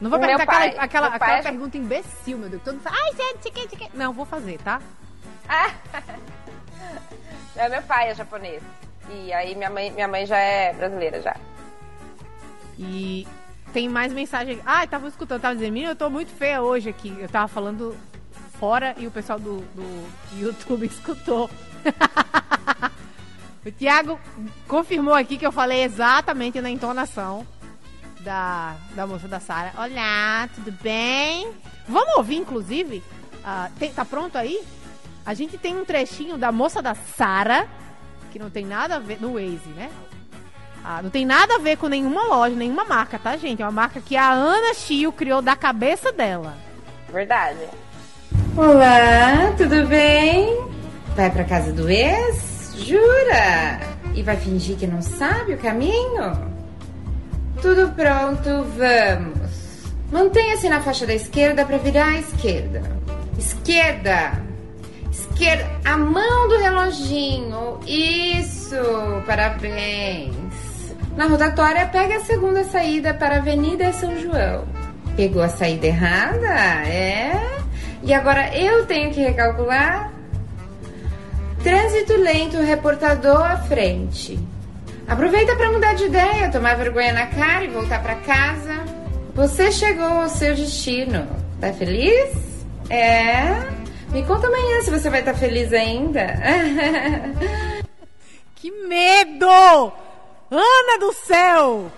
Não 0.00 0.10
vou 0.10 0.18
perguntar 0.20 0.46
pai- 0.46 0.68
aquela, 0.68 0.84
aquela, 0.84 1.06
aquela 1.08 1.38
é- 1.38 1.42
pergunta 1.42 1.76
imbecil, 1.76 2.38
meu 2.38 2.48
Deus. 2.48 2.62
Todo 2.62 2.74
mundo 2.74 2.82
fala, 2.82 2.96
ai, 3.04 3.10
o 3.34 3.38
que, 3.38 3.50
que. 3.68 3.96
Não, 3.96 4.12
vou 4.12 4.24
fazer, 4.24 4.58
tá? 4.58 4.80
Ah! 5.48 5.70
É, 7.56 7.68
meu 7.68 7.82
pai 7.82 8.08
é 8.10 8.14
japonês. 8.14 8.62
E 9.10 9.32
aí 9.32 9.54
minha 9.54 9.68
mãe, 9.68 9.90
minha 9.90 10.08
mãe 10.08 10.24
já 10.24 10.38
é 10.38 10.72
brasileira 10.72 11.20
já. 11.20 11.36
E 12.78 13.26
tem 13.72 13.88
mais 13.88 14.12
mensagem. 14.12 14.60
Ah, 14.64 14.84
eu 14.84 14.88
tava 14.88 15.08
escutando, 15.08 15.40
tava 15.40 15.54
dizendo, 15.54 15.78
eu 15.78 15.96
tô 15.96 16.10
muito 16.10 16.30
feia 16.32 16.62
hoje 16.62 16.88
aqui. 16.88 17.16
Eu 17.18 17.28
tava 17.28 17.48
falando 17.48 17.96
fora 18.58 18.94
e 18.98 19.06
o 19.06 19.10
pessoal 19.10 19.38
do, 19.38 19.58
do 19.74 20.06
YouTube 20.38 20.86
escutou. 20.86 21.48
o 23.64 23.72
Thiago 23.72 24.18
confirmou 24.68 25.14
aqui 25.14 25.38
que 25.38 25.46
eu 25.46 25.52
falei 25.52 25.82
exatamente 25.82 26.60
na 26.60 26.70
entonação 26.70 27.46
da, 28.20 28.76
da 28.94 29.06
moça 29.06 29.26
da 29.28 29.40
Sara. 29.40 29.72
Olá, 29.76 30.48
tudo 30.54 30.72
bem? 30.82 31.50
Vamos 31.88 32.16
ouvir, 32.16 32.36
inclusive? 32.36 33.02
Ah, 33.44 33.70
tem- 33.78 33.92
tá 33.92 34.04
pronto 34.04 34.36
aí? 34.36 34.62
A 35.24 35.34
gente 35.34 35.56
tem 35.56 35.76
um 35.76 35.84
trechinho 35.84 36.36
da 36.36 36.50
moça 36.52 36.82
da 36.82 36.94
Sara, 36.94 37.68
que 38.32 38.38
não 38.38 38.50
tem 38.50 38.64
nada 38.64 38.96
a 38.96 38.98
ver 38.98 39.20
no 39.20 39.34
Waze, 39.34 39.68
né? 39.74 39.90
Ah, 40.84 41.02
não 41.02 41.10
tem 41.10 41.24
nada 41.26 41.56
a 41.56 41.58
ver 41.58 41.76
com 41.76 41.88
nenhuma 41.88 42.24
loja, 42.24 42.56
nenhuma 42.56 42.84
marca, 42.84 43.18
tá, 43.18 43.36
gente? 43.36 43.62
É 43.62 43.64
uma 43.64 43.70
marca 43.70 44.00
que 44.00 44.16
a 44.16 44.30
Ana 44.30 44.74
Chio 44.74 45.12
criou 45.12 45.42
da 45.42 45.54
cabeça 45.54 46.12
dela. 46.12 46.54
Verdade. 47.12 47.68
Olá, 48.56 49.52
tudo 49.56 49.86
bem? 49.86 50.64
Vai 51.14 51.30
pra 51.30 51.44
casa 51.44 51.72
do 51.72 51.88
ex? 51.88 52.74
Jura? 52.76 53.80
E 54.14 54.22
vai 54.22 54.36
fingir 54.36 54.76
que 54.76 54.86
não 54.86 55.02
sabe 55.02 55.54
o 55.54 55.58
caminho? 55.58 56.50
Tudo 57.60 57.92
pronto, 57.94 58.64
vamos. 58.76 59.50
Mantenha-se 60.10 60.68
na 60.68 60.80
faixa 60.80 61.06
da 61.06 61.14
esquerda 61.14 61.64
para 61.64 61.78
virar 61.78 62.06
à 62.06 62.18
esquerda. 62.18 62.82
Esquerda! 63.38 64.42
Esquerda! 65.10 65.70
A 65.84 65.96
mão 65.96 66.48
do 66.48 66.58
reloginho. 66.58 67.78
Isso! 67.86 68.76
Parabéns! 69.26 70.49
Na 71.16 71.26
rotatória, 71.26 71.86
pega 71.86 72.16
a 72.16 72.24
segunda 72.24 72.64
saída 72.64 73.12
para 73.12 73.36
a 73.36 73.38
Avenida 73.38 73.92
São 73.92 74.16
João. 74.18 74.64
Pegou 75.16 75.42
a 75.42 75.48
saída 75.48 75.86
errada? 75.86 76.46
É? 76.86 77.58
E 78.02 78.14
agora 78.14 78.56
eu 78.56 78.86
tenho 78.86 79.10
que 79.10 79.20
recalcular? 79.20 80.12
Trânsito 81.62 82.16
lento, 82.16 82.56
reportador 82.56 83.42
à 83.42 83.58
frente. 83.58 84.38
Aproveita 85.06 85.54
para 85.56 85.72
mudar 85.72 85.94
de 85.94 86.04
ideia, 86.04 86.50
tomar 86.50 86.76
vergonha 86.76 87.12
na 87.12 87.26
cara 87.26 87.64
e 87.64 87.68
voltar 87.68 88.02
para 88.02 88.14
casa. 88.16 88.84
Você 89.34 89.70
chegou 89.72 90.06
ao 90.06 90.28
seu 90.28 90.54
destino. 90.54 91.26
Tá 91.60 91.72
feliz? 91.72 92.30
É? 92.88 93.60
Me 94.10 94.22
conta 94.24 94.46
amanhã 94.46 94.80
se 94.82 94.90
você 94.90 95.10
vai 95.10 95.20
estar 95.20 95.34
feliz 95.34 95.72
ainda. 95.72 96.26
Que 98.60 98.70
medo! 98.70 99.90
Ana 100.50 100.98
do 100.98 101.12
céu! 101.12 101.90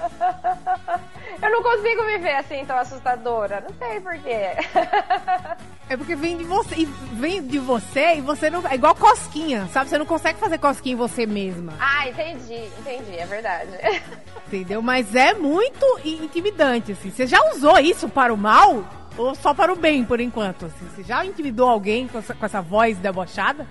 Eu 1.42 1.50
não 1.50 1.62
consigo 1.62 2.02
me 2.04 2.18
ver 2.18 2.36
assim 2.36 2.64
tão 2.64 2.76
assustadora. 2.76 3.60
Não 3.68 3.74
sei 3.78 4.00
porquê. 4.00 4.56
É 5.90 5.96
porque 5.96 6.14
vem 6.14 6.36
de 6.36 6.44
você, 6.44 6.72
e 6.76 6.84
vem 6.84 7.44
de 7.44 7.58
você 7.58 8.14
e 8.14 8.20
você 8.20 8.48
não. 8.48 8.64
É 8.68 8.76
igual 8.76 8.94
cosquinha, 8.94 9.68
sabe? 9.72 9.90
Você 9.90 9.98
não 9.98 10.06
consegue 10.06 10.38
fazer 10.38 10.56
cosquinha 10.56 10.92
em 10.92 10.96
você 10.96 11.26
mesma. 11.26 11.72
ah, 11.80 12.08
entendi, 12.08 12.70
entendi, 12.78 13.16
é 13.18 13.26
verdade. 13.26 13.72
Entendeu? 14.46 14.80
Mas 14.80 15.16
é 15.16 15.34
muito 15.34 15.84
intimidante, 16.04 16.92
assim. 16.92 17.10
Você 17.10 17.26
já 17.26 17.40
usou 17.50 17.76
isso 17.80 18.08
para 18.08 18.32
o 18.32 18.36
mal? 18.36 18.84
Ou 19.18 19.34
só 19.34 19.52
para 19.52 19.72
o 19.72 19.76
bem, 19.76 20.04
por 20.04 20.20
enquanto? 20.20 20.66
Assim? 20.66 20.88
Você 20.94 21.02
já 21.02 21.24
intimidou 21.26 21.68
alguém 21.68 22.06
com 22.06 22.18
essa, 22.20 22.34
com 22.34 22.46
essa 22.46 22.62
voz 22.62 22.96
debochada? 22.96 23.66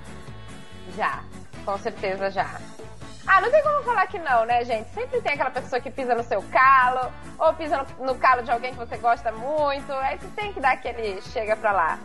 Já, 0.97 1.23
com 1.63 1.77
certeza 1.77 2.29
já. 2.29 2.59
Ah, 3.31 3.41
não 3.41 3.51
tem 3.51 3.61
como 3.61 3.83
falar 3.83 4.07
que 4.07 4.17
não, 4.17 4.43
né, 4.43 4.65
gente? 4.65 4.89
Sempre 4.89 5.21
tem 5.21 5.33
aquela 5.33 5.51
pessoa 5.51 5.79
que 5.79 5.91
pisa 5.91 6.15
no 6.15 6.23
seu 6.23 6.41
calo, 6.51 7.13
ou 7.37 7.53
pisa 7.53 7.77
no, 7.77 8.07
no 8.07 8.15
calo 8.15 8.41
de 8.41 8.49
alguém 8.49 8.71
que 8.71 8.79
você 8.79 8.97
gosta 8.97 9.31
muito. 9.31 9.93
Aí 9.93 10.17
você 10.17 10.27
tem 10.35 10.51
que 10.51 10.59
dar 10.59 10.71
aquele 10.71 11.21
chega 11.21 11.55
pra 11.55 11.71
lá. 11.71 11.99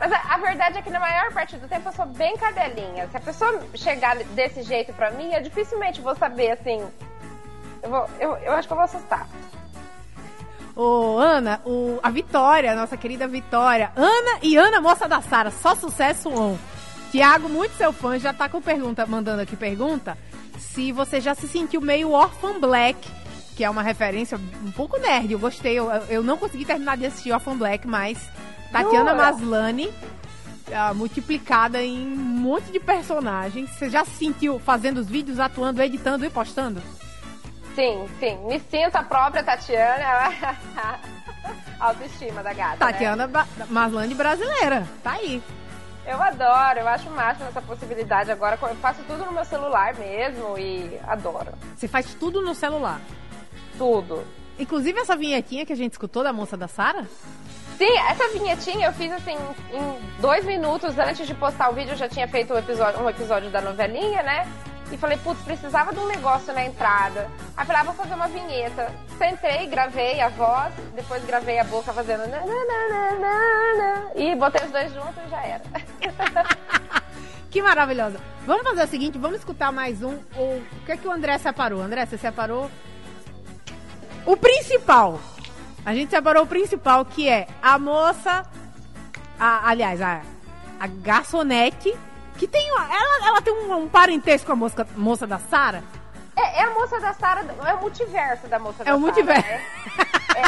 Mas 0.00 0.10
a, 0.10 0.20
a 0.34 0.38
verdade 0.38 0.76
é 0.76 0.82
que 0.82 0.90
na 0.90 0.98
maior 0.98 1.32
parte 1.32 1.56
do 1.56 1.68
tempo 1.68 1.88
eu 1.88 1.92
sou 1.92 2.06
bem 2.06 2.36
cadelinha. 2.36 3.06
Se 3.06 3.16
a 3.16 3.20
pessoa 3.20 3.62
chegar 3.76 4.16
desse 4.16 4.64
jeito 4.64 4.92
pra 4.94 5.12
mim, 5.12 5.32
eu 5.32 5.40
dificilmente 5.42 6.00
vou 6.00 6.16
saber 6.16 6.50
assim. 6.50 6.84
Eu, 7.80 7.90
vou, 7.90 8.10
eu, 8.18 8.36
eu 8.38 8.52
acho 8.54 8.66
que 8.66 8.72
eu 8.72 8.78
vou 8.78 8.84
assustar. 8.84 9.28
Ô, 10.74 11.18
Ana, 11.18 11.60
o, 11.64 12.00
a 12.02 12.10
Vitória, 12.10 12.74
nossa 12.74 12.96
querida 12.96 13.28
Vitória. 13.28 13.92
Ana 13.94 14.40
e 14.42 14.56
Ana, 14.56 14.80
moça 14.80 15.06
da 15.06 15.20
Sara, 15.20 15.52
só 15.52 15.76
sucesso 15.76 16.28
on. 16.30 16.58
Tiago, 17.10 17.48
muito 17.48 17.74
seu 17.76 17.92
fã, 17.92 18.18
já 18.18 18.32
tá 18.32 18.48
com 18.48 18.60
pergunta, 18.60 19.06
mandando 19.06 19.42
aqui 19.42 19.56
pergunta. 19.56 20.16
Se 20.58 20.92
você 20.92 21.20
já 21.20 21.34
se 21.34 21.48
sentiu 21.48 21.80
meio 21.80 22.10
Orphan 22.10 22.60
Black, 22.60 23.08
que 23.56 23.64
é 23.64 23.70
uma 23.70 23.82
referência 23.82 24.38
um 24.64 24.70
pouco 24.70 24.98
nerd. 24.98 25.32
Eu 25.32 25.38
gostei, 25.38 25.78
eu, 25.78 25.90
eu 26.08 26.22
não 26.22 26.36
consegui 26.36 26.64
terminar 26.64 26.96
de 26.96 27.06
assistir 27.06 27.32
Orphan 27.32 27.56
Black, 27.56 27.86
mas 27.86 28.18
Tatiana 28.70 29.10
Jura? 29.10 29.14
Maslany 29.14 29.92
ah, 30.72 30.92
multiplicada 30.94 31.82
em 31.82 32.06
um 32.06 32.16
monte 32.16 32.70
de 32.70 32.80
personagens. 32.80 33.70
Você 33.70 33.90
já 33.90 34.04
se 34.04 34.12
sentiu 34.12 34.58
fazendo 34.58 34.98
os 34.98 35.08
vídeos, 35.08 35.40
atuando, 35.40 35.82
editando 35.82 36.24
e 36.24 36.30
postando? 36.30 36.82
Sim, 37.74 38.06
sim. 38.18 38.36
Me 38.46 38.60
sinto 38.70 38.96
a 38.96 39.02
própria 39.02 39.42
Tatiana. 39.42 40.30
Autoestima 41.80 42.42
da 42.42 42.52
gata. 42.52 42.84
né? 42.84 42.92
Tatiana 42.92 43.26
ba 43.26 43.46
Maslany 43.68 44.14
brasileira. 44.14 44.86
Tá 45.02 45.12
aí. 45.12 45.42
Eu 46.08 46.22
adoro, 46.22 46.78
eu 46.78 46.88
acho 46.88 47.10
máximo 47.10 47.48
essa 47.48 47.60
possibilidade 47.60 48.30
agora. 48.30 48.58
Eu 48.62 48.74
faço 48.76 49.02
tudo 49.06 49.26
no 49.26 49.32
meu 49.32 49.44
celular 49.44 49.94
mesmo 49.94 50.58
e 50.58 50.98
adoro. 51.06 51.52
Você 51.76 51.86
faz 51.86 52.14
tudo 52.14 52.40
no 52.40 52.54
celular. 52.54 52.98
Tudo. 53.76 54.24
Inclusive 54.58 54.98
essa 54.98 55.14
vinhetinha 55.14 55.66
que 55.66 55.72
a 55.72 55.76
gente 55.76 55.92
escutou 55.92 56.24
da 56.24 56.32
moça 56.32 56.56
da 56.56 56.66
Sara? 56.66 57.06
Sim, 57.76 57.92
essa 58.08 58.26
vinhetinha 58.30 58.86
eu 58.88 58.92
fiz 58.94 59.12
assim 59.12 59.36
em 59.70 60.20
dois 60.20 60.46
minutos 60.46 60.98
antes 60.98 61.26
de 61.26 61.34
postar 61.34 61.68
o 61.68 61.74
vídeo. 61.74 61.92
Eu 61.92 61.96
já 61.96 62.08
tinha 62.08 62.26
feito 62.26 62.54
um 62.54 62.58
episódio, 62.58 63.02
um 63.02 63.08
episódio 63.10 63.50
da 63.50 63.60
novelinha, 63.60 64.22
né? 64.22 64.48
E 64.90 64.96
falei, 64.96 65.18
putz, 65.18 65.40
precisava 65.42 65.92
de 65.92 66.00
um 66.00 66.06
negócio 66.06 66.52
na 66.52 66.64
entrada. 66.64 67.30
Aí 67.56 67.66
falei, 67.66 67.82
ah, 67.82 67.84
vou 67.84 67.94
fazer 67.94 68.14
uma 68.14 68.28
vinheta. 68.28 68.92
Sentei, 69.18 69.66
gravei 69.66 70.20
a 70.20 70.28
voz, 70.28 70.72
depois 70.94 71.24
gravei 71.24 71.58
a 71.58 71.64
boca 71.64 71.92
fazendo. 71.92 72.22
E 74.14 74.34
botei 74.34 74.64
os 74.64 74.70
dois 74.70 74.92
juntos 74.92 75.22
e 75.26 75.30
já 75.30 75.42
era. 75.42 75.64
que 77.50 77.60
maravilhosa. 77.60 78.18
Vamos 78.46 78.62
fazer 78.62 78.84
o 78.84 78.88
seguinte, 78.88 79.18
vamos 79.18 79.38
escutar 79.38 79.70
mais 79.70 80.02
um. 80.02 80.14
O 80.14 80.62
que 80.86 80.92
é 80.92 80.96
que 80.96 81.06
o 81.06 81.12
André 81.12 81.36
separou? 81.38 81.82
André, 81.82 82.06
você 82.06 82.16
separou 82.16 82.70
o 84.24 84.36
principal. 84.36 85.20
A 85.84 85.94
gente 85.94 86.10
separou 86.10 86.44
o 86.44 86.46
principal, 86.46 87.04
que 87.04 87.28
é 87.28 87.46
a 87.62 87.78
moça. 87.78 88.44
A, 89.38 89.68
aliás, 89.68 90.00
a, 90.00 90.22
a 90.80 90.86
garçonete. 90.86 91.94
Que 92.38 92.46
tem. 92.48 92.70
uma- 92.72 92.84
Ela, 92.84 93.28
ela 93.28 93.42
tem 93.42 93.52
um, 93.52 93.76
um 93.84 93.88
parentesco 93.88 94.46
com 94.46 94.52
a 94.52 94.56
moça, 94.56 94.86
moça 94.96 95.26
da 95.26 95.38
Sara. 95.38 95.82
É, 96.36 96.60
é 96.60 96.64
a 96.64 96.70
moça 96.70 97.00
da 97.00 97.12
Sara, 97.12 97.44
é 97.66 97.74
o 97.74 97.80
multiverso 97.80 98.46
da 98.46 98.58
moça 98.60 98.84
da 98.84 98.90
É 98.90 98.94
o 98.94 98.96
Sarah, 98.96 98.98
multiverso. 98.98 99.48
né? 99.48 99.60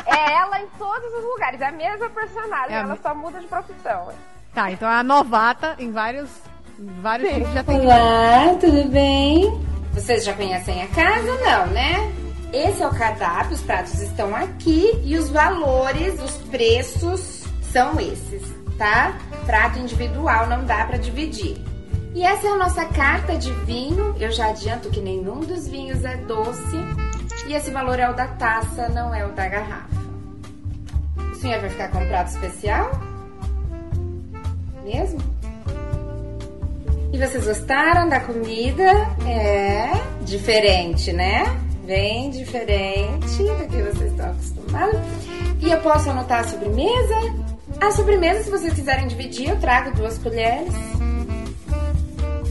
É, 0.06 0.14
é 0.16 0.32
ela 0.38 0.60
em 0.60 0.66
todos 0.78 1.12
os 1.14 1.24
lugares, 1.24 1.60
é 1.60 1.66
a 1.66 1.72
mesma 1.72 2.08
personagem, 2.10 2.76
É 2.76 2.80
ela 2.80 2.94
me- 2.94 3.00
só 3.02 3.12
muda 3.14 3.40
de 3.40 3.46
profissão. 3.48 4.08
Tá, 4.54 4.70
então 4.70 4.88
é 4.88 4.94
a 4.94 5.02
novata 5.02 5.74
em 5.78 5.90
vários. 5.90 6.30
Em 6.78 6.86
vários 7.02 7.28
tipos 7.34 7.50
de 7.52 7.58
atendimento. 7.58 7.92
Olá, 7.92 8.54
tudo 8.60 8.88
bem? 8.88 9.66
Vocês 9.92 10.24
já 10.24 10.32
conhecem 10.32 10.82
a 10.82 10.86
casa? 10.88 11.36
Não, 11.44 11.66
né? 11.66 12.12
Esse 12.52 12.82
é 12.82 12.86
o 12.86 12.90
cardápio, 12.94 13.52
os 13.52 13.60
pratos 13.62 14.00
estão 14.00 14.34
aqui 14.34 14.90
e 15.04 15.16
os 15.18 15.28
valores, 15.28 16.20
os 16.22 16.36
preços 16.48 17.42
são 17.72 17.98
esses, 18.00 18.42
tá? 18.78 19.12
Prato 19.44 19.78
individual 19.78 20.46
não 20.46 20.64
dá 20.64 20.84
pra 20.86 20.96
dividir. 20.96 21.58
E 22.14 22.24
essa 22.24 22.48
é 22.48 22.50
a 22.50 22.56
nossa 22.56 22.84
carta 22.86 23.36
de 23.36 23.52
vinho. 23.64 24.14
Eu 24.18 24.30
já 24.32 24.48
adianto 24.48 24.90
que 24.90 25.00
nenhum 25.00 25.40
dos 25.40 25.68
vinhos 25.68 26.04
é 26.04 26.16
doce. 26.16 26.76
E 27.46 27.54
esse 27.54 27.70
valor 27.70 27.98
é 27.98 28.10
o 28.10 28.14
da 28.14 28.26
taça, 28.26 28.88
não 28.88 29.14
é 29.14 29.24
o 29.24 29.32
da 29.32 29.48
garrafa. 29.48 30.00
O 31.30 31.34
senhor 31.36 31.60
vai 31.60 31.70
ficar 31.70 31.88
com 31.88 31.98
um 31.98 32.08
prato 32.08 32.28
especial? 32.28 32.90
Mesmo? 34.84 35.20
E 37.12 37.18
vocês 37.18 37.46
gostaram 37.46 38.08
da 38.08 38.20
comida? 38.20 38.84
É 39.26 39.90
diferente, 40.24 41.12
né? 41.12 41.44
Bem 41.84 42.30
diferente 42.30 43.42
do 43.42 43.68
que 43.68 43.82
vocês 43.82 44.12
estão 44.12 44.30
acostumados. 44.30 45.00
E 45.60 45.70
eu 45.70 45.80
posso 45.80 46.10
anotar 46.10 46.40
a 46.40 46.44
sobremesa? 46.44 47.14
A 47.80 47.90
sobremesa, 47.92 48.42
se 48.44 48.50
vocês 48.50 48.74
quiserem 48.74 49.06
dividir, 49.06 49.48
eu 49.48 49.58
trago 49.58 49.94
duas 49.96 50.18
colheres. 50.18 50.72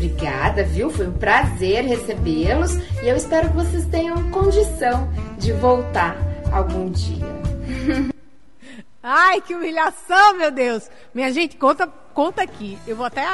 Obrigada, 0.04 0.64
viu? 0.64 0.90
Foi 0.90 1.08
um 1.10 1.12
prazer 1.12 1.84
recebê-los 1.84 2.74
e 3.04 3.08
eu 3.10 3.18
espero 3.18 3.50
que 3.50 3.56
vocês 3.58 3.86
tenham 3.88 4.32
condição 4.32 5.12
de 5.38 5.52
voltar 5.52 6.16
algum 6.54 6.90
dia. 6.90 7.26
Ai, 9.04 9.42
que 9.42 9.54
humilhação, 9.54 10.38
meu 10.38 10.52
Deus! 10.52 10.90
Minha 11.14 11.34
gente, 11.34 11.58
conta, 11.58 11.86
conta 12.14 12.42
aqui. 12.42 12.80
Eu 12.88 12.96
vou 12.96 13.06
até 13.06 13.28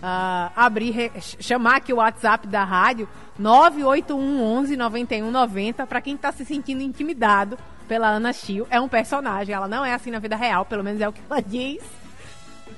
ah, 0.00 0.52
abrir, 0.54 0.92
re- 0.92 1.10
chamar 1.20 1.78
aqui 1.78 1.92
o 1.92 1.96
WhatsApp 1.96 2.46
da 2.46 2.62
rádio 2.62 3.08
98111 3.36 4.76
9190 4.76 5.84
para 5.84 6.00
quem 6.00 6.16
tá 6.16 6.30
se 6.30 6.44
sentindo 6.44 6.80
intimidado 6.80 7.58
pela 7.88 8.06
Ana 8.06 8.32
Chio. 8.32 8.68
É 8.70 8.80
um 8.80 8.86
personagem, 8.88 9.52
ela 9.52 9.66
não 9.66 9.84
é 9.84 9.94
assim 9.94 10.12
na 10.12 10.20
vida 10.20 10.36
real, 10.36 10.64
pelo 10.64 10.84
menos 10.84 11.00
é 11.00 11.08
o 11.08 11.12
que 11.12 11.22
ela 11.28 11.42
diz. 11.42 11.82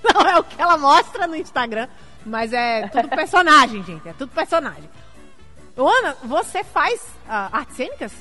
Não 0.03 0.23
é 0.23 0.39
o 0.39 0.43
que 0.43 0.59
ela 0.59 0.79
mostra 0.79 1.27
no 1.27 1.37
Instagram, 1.37 1.87
mas 2.25 2.53
é 2.53 2.89
tudo 2.89 3.09
personagem, 3.09 3.83
gente. 3.85 4.09
É 4.09 4.13
tudo 4.13 4.33
personagem. 4.33 4.89
Ana, 5.77 6.17
você 6.25 6.63
faz 6.63 7.07
ah, 7.29 7.49
artes 7.53 7.77
cênicas? 7.77 8.13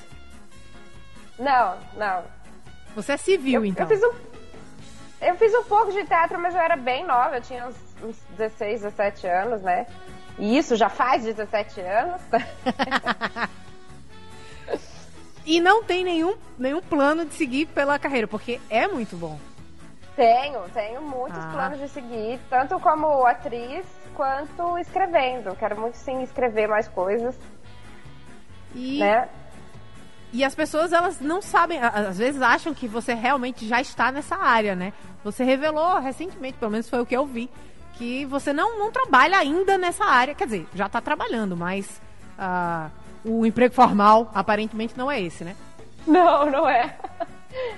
Não, 1.38 1.78
não. 1.96 2.24
Você 2.96 3.14
é 3.14 3.18
civil, 3.18 3.62
eu, 3.62 3.66
então. 3.66 3.86
eu 3.86 3.90
fiz 3.90 4.04
um. 4.04 4.30
Eu 5.22 5.36
fiz 5.36 5.54
um 5.54 5.64
pouco 5.64 5.92
de 5.92 6.06
teatro, 6.06 6.40
mas 6.40 6.56
eu 6.56 6.62
era 6.62 6.78
bem 6.78 7.06
nova, 7.06 7.38
eu 7.38 7.42
tinha 7.42 7.68
uns, 7.68 7.76
uns 8.02 8.18
16, 8.38 8.82
17 8.82 9.28
anos, 9.28 9.62
né? 9.62 9.86
E 10.38 10.58
isso 10.58 10.78
já 10.78 10.88
faz 10.88 11.24
17 11.24 11.82
anos. 11.82 12.22
E 15.50 15.60
não 15.60 15.84
tem 15.84 16.04
nenhum, 16.04 16.36
nenhum 16.60 16.80
plano 16.80 17.26
de 17.26 17.34
seguir 17.34 17.66
pela 17.66 17.98
carreira, 17.98 18.28
porque 18.28 18.62
é 18.70 18.88
muito 18.88 19.16
bom. 19.16 19.40
Tenho, 20.20 20.60
tenho 20.74 21.02
muitos 21.02 21.40
Ah. 21.40 21.50
planos 21.54 21.80
de 21.80 21.88
seguir, 21.88 22.38
tanto 22.50 22.78
como 22.82 23.26
atriz 23.26 23.86
quanto 24.16 24.78
escrevendo. 24.78 25.56
Quero 25.56 25.80
muito 25.80 25.96
sim 25.96 26.22
escrever 26.22 26.68
mais 26.68 26.90
coisas, 26.90 27.38
E, 28.76 29.00
né? 29.00 29.30
e 30.34 30.44
as 30.44 30.54
pessoas, 30.54 30.92
elas 30.92 31.22
não 31.22 31.42
sabem, 31.42 31.80
às 31.82 32.18
vezes 32.18 32.42
acham 32.42 32.74
que 32.74 32.86
você 32.86 33.14
realmente 33.14 33.66
já 33.66 33.80
está 33.80 34.12
nessa 34.12 34.36
área, 34.36 34.76
né? 34.76 34.92
Você 35.24 35.46
revelou 35.46 36.00
recentemente, 36.00 36.58
pelo 36.58 36.72
menos 36.72 36.90
foi 36.90 37.00
o 37.00 37.06
que 37.06 37.16
eu 37.16 37.26
vi, 37.26 37.50
que 37.94 38.26
você 38.26 38.52
não, 38.52 38.78
não 38.78 38.92
trabalha 38.92 39.38
ainda 39.38 39.78
nessa 39.78 40.04
área. 40.04 40.36
Quer 40.36 40.46
dizer, 40.46 40.68
já 40.76 40.88
está 40.88 41.00
trabalhando, 41.00 41.56
mas 41.56 42.02
ah, 42.38 42.90
o 43.24 43.46
emprego 43.46 43.74
formal 43.74 44.30
aparentemente 44.36 44.98
não 44.98 45.10
é 45.10 45.22
esse, 45.22 45.46
né? 45.46 45.56
Não, 46.06 46.46
não 46.50 46.68
é. 46.70 46.94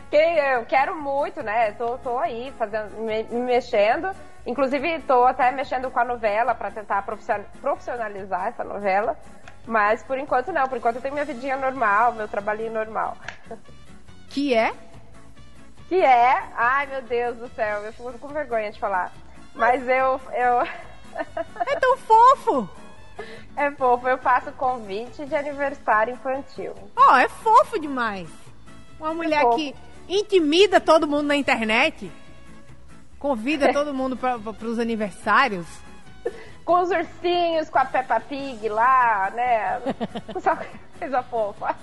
Que 0.10 0.18
eu 0.18 0.66
quero 0.66 0.96
muito, 0.96 1.42
né? 1.42 1.72
Tô, 1.74 1.98
tô 1.98 2.18
aí 2.20 2.54
fazendo, 2.58 2.98
me, 2.98 3.24
me 3.24 3.40
mexendo. 3.40 4.10
Inclusive, 4.46 5.00
tô 5.02 5.26
até 5.26 5.52
mexendo 5.52 5.90
com 5.90 6.00
a 6.00 6.04
novela 6.04 6.54
para 6.54 6.72
tentar 6.72 7.02
profission- 7.04 7.44
profissionalizar 7.62 8.48
essa 8.48 8.64
novela. 8.64 9.18
Mas 9.66 10.04
por 10.04 10.18
enquanto 10.18 10.52
não, 10.52 10.68
por 10.68 10.78
enquanto 10.78 10.96
eu 10.98 11.02
tenho 11.02 11.14
minha 11.14 11.26
vidinha 11.26 11.56
normal, 11.56 12.14
meu 12.14 12.28
trabalhinho 12.28 12.72
normal. 12.72 13.16
Que 14.30 14.54
é 14.56 14.74
Que 15.88 16.04
é, 16.04 16.44
ai 16.56 16.88
meu 16.88 17.02
Deus 17.04 17.38
do 17.38 17.48
céu, 17.50 17.82
eu 17.84 17.94
fico 17.94 18.12
com 18.20 18.28
vergonha 18.30 18.72
de 18.72 18.80
falar. 18.80 19.12
Mas 19.54 19.88
eu, 19.88 20.20
eu 20.34 20.68
É 21.68 21.76
tão 21.80 21.98
fofo! 21.98 22.70
é 23.56 23.70
fofo, 23.72 24.08
eu 24.08 24.18
faço 24.18 24.52
convite 24.54 25.26
de 25.26 25.36
aniversário 25.36 26.14
infantil. 26.14 26.74
Ó, 26.96 27.18
é 27.18 27.28
fofo 27.30 27.80
demais. 27.80 28.28
Uma 29.02 29.16
mulher 29.16 29.44
que 29.56 29.74
intimida 30.08 30.80
todo 30.80 31.08
mundo 31.08 31.24
na 31.24 31.36
internet, 31.36 32.12
convida 33.18 33.74
todo 33.74 33.92
mundo 33.96 34.16
para 34.16 34.38
os 34.38 34.78
aniversários. 34.78 35.66
Com 36.64 36.84
os 36.84 36.92
ursinhos, 36.92 37.68
com 37.68 37.80
a 37.80 37.86
Peppa 37.86 38.20
Pig 38.20 38.70
lá, 38.70 39.32
né? 39.34 39.82
Essa 40.38 40.56
coisa 41.00 41.24
fofa. 41.24 41.76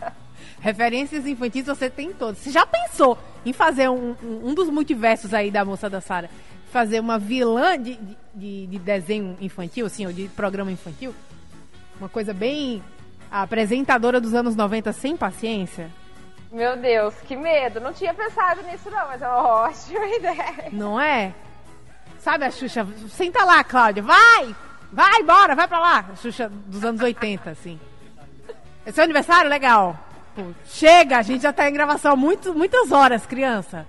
Referências 0.60 1.26
infantis 1.26 1.66
você 1.66 1.90
tem 1.90 2.12
todas. 2.12 2.38
Você 2.38 2.52
já 2.52 2.64
pensou 2.64 3.18
em 3.44 3.52
fazer 3.52 3.88
um, 3.88 4.14
um, 4.22 4.50
um 4.50 4.54
dos 4.54 4.70
multiversos 4.70 5.34
aí 5.34 5.50
da 5.50 5.64
moça 5.64 5.90
da 5.90 6.00
Sara? 6.00 6.30
Fazer 6.70 7.00
uma 7.00 7.18
vilã 7.18 7.76
de, 7.76 7.98
de, 8.32 8.68
de 8.68 8.78
desenho 8.78 9.36
infantil, 9.40 9.86
assim, 9.86 10.06
ou 10.06 10.12
de 10.12 10.28
programa 10.28 10.70
infantil? 10.70 11.12
Uma 11.98 12.08
coisa 12.08 12.32
bem 12.32 12.80
apresentadora 13.28 14.20
dos 14.20 14.34
anos 14.34 14.54
90 14.54 14.92
sem 14.92 15.16
paciência? 15.16 15.90
Meu 16.50 16.76
Deus, 16.76 17.14
que 17.26 17.36
medo. 17.36 17.80
Não 17.80 17.92
tinha 17.92 18.14
pensado 18.14 18.62
nisso 18.62 18.90
não, 18.90 19.06
mas 19.06 19.20
é 19.20 19.28
uma 19.28 19.42
ótima 19.64 20.06
ideia. 20.16 20.68
Não 20.72 20.98
é? 21.00 21.32
Sabe 22.18 22.44
a 22.46 22.50
Xuxa? 22.50 22.86
Senta 23.10 23.44
lá, 23.44 23.62
Cláudia. 23.62 24.02
Vai! 24.02 24.54
Vai, 24.90 25.22
bora, 25.22 25.54
vai 25.54 25.68
pra 25.68 25.78
lá. 25.78 26.04
A 26.12 26.16
Xuxa 26.16 26.48
dos 26.48 26.82
anos 26.84 27.00
80, 27.02 27.50
assim. 27.50 27.78
É 28.86 28.90
seu 28.90 29.04
aniversário? 29.04 29.50
Legal. 29.50 29.98
Pô, 30.34 30.42
chega, 30.64 31.18
a 31.18 31.22
gente 31.22 31.42
já 31.42 31.52
tá 31.52 31.68
em 31.68 31.72
gravação 31.72 32.12
há 32.12 32.16
muito, 32.16 32.54
muitas 32.54 32.90
horas, 32.90 33.26
criança. 33.26 33.86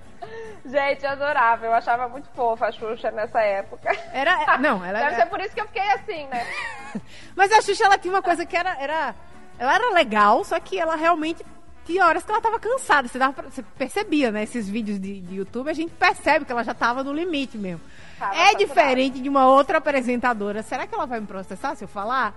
Gente, 0.65 1.04
eu 1.06 1.12
adorava. 1.12 1.65
Eu 1.65 1.74
achava 1.74 2.10
muito 2.10 2.28
fofa 2.36 2.67
a 2.67 2.72
Xuxa 2.72 3.10
nessa 3.12 3.39
época. 3.41 3.89
Era. 4.12 4.58
Não, 4.58 4.84
ela 4.86 5.00
Deve 5.00 5.13
era. 5.13 5.24
ser 5.24 5.26
por 5.28 5.39
isso 5.39 5.54
que 5.56 5.62
eu 5.62 5.67
fiquei 5.67 5.89
assim, 5.93 6.28
né? 6.28 6.45
Mas 7.36 7.52
a 7.54 7.62
Xuxa, 7.62 7.86
ela 7.86 7.98
tinha 7.98 8.13
uma 8.13 8.22
coisa 8.22 8.45
que 8.45 8.56
era. 8.58 8.76
era 8.80 9.15
ela 9.58 9.76
era 9.76 9.89
legal, 9.91 10.43
só 10.43 10.60
que 10.60 10.78
ela 10.80 10.95
realmente 10.95 11.45
tinha 11.89 12.06
horas 12.06 12.23
que 12.23 12.32
ela 12.32 12.39
tava 12.41 12.60
cansada. 12.60 13.08
Você, 13.08 13.17
dava 13.17 13.34
pra- 13.34 13.49
você 13.49 13.63
percebia, 13.78 14.32
né? 14.32 14.43
Esses 14.43 14.69
vídeos 14.69 14.99
de, 14.99 15.19
de 15.21 15.36
YouTube, 15.36 15.69
a 15.69 15.73
gente 15.73 15.91
percebe 15.91 16.45
que 16.45 16.52
ela 16.52 16.63
já 16.63 16.73
tava 16.73 17.04
no 17.04 17.12
limite 17.12 17.58
mesmo. 17.58 17.82
Tava 18.17 18.36
é 18.36 18.54
diferente 18.56 19.19
de 19.19 19.28
uma 19.30 19.47
outra 19.47 19.80
apresentadora. 19.80 20.62
Será 20.62 20.86
que 20.86 20.93
ela 20.93 21.06
vai 21.06 21.19
me 21.19 21.25
processar 21.28 21.75
se 21.75 21.84
eu 21.84 21.88
falar 21.88 22.34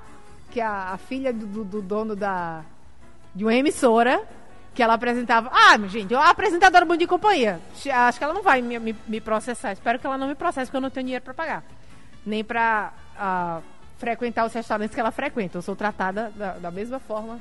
que 0.50 0.60
a, 0.60 0.90
a 0.92 0.96
filha 0.98 1.32
do, 1.32 1.46
do- 1.46 1.64
do 1.64 1.82
dono 1.82 2.16
da 2.16 2.62
de 3.34 3.44
uma 3.44 3.54
emissora 3.54 4.22
que 4.74 4.82
ela 4.82 4.94
apresentava. 4.94 5.50
Ah, 5.52 5.76
gente, 5.86 6.14
a 6.14 6.30
apresentadora 6.30 6.84
Bom 6.84 6.96
Dia 6.96 7.04
e 7.04 7.08
Companhia. 7.08 7.60
Acho 7.92 8.18
que 8.18 8.24
ela 8.24 8.32
não 8.34 8.42
vai 8.42 8.62
me, 8.62 8.78
me- 8.78 8.96
me 9.06 9.20
processar. 9.20 9.72
Espero 9.72 9.98
que 9.98 10.06
ela 10.06 10.16
não 10.18 10.28
me 10.28 10.34
processe, 10.34 10.66
porque 10.66 10.76
eu 10.78 10.80
não 10.82 10.90
tenho 10.90 11.04
dinheiro 11.04 11.24
pra 11.24 11.34
pagar. 11.34 11.62
Nem 12.24 12.42
pra 12.42 12.92
ah, 13.18 13.60
frequentar 13.98 14.46
os 14.46 14.52
restaurantes 14.52 14.94
que 14.94 15.00
ela 15.00 15.10
frequenta. 15.10 15.58
Eu 15.58 15.62
sou 15.62 15.76
tratada 15.76 16.32
da, 16.36 16.52
da 16.52 16.70
mesma 16.70 16.98
forma 16.98 17.38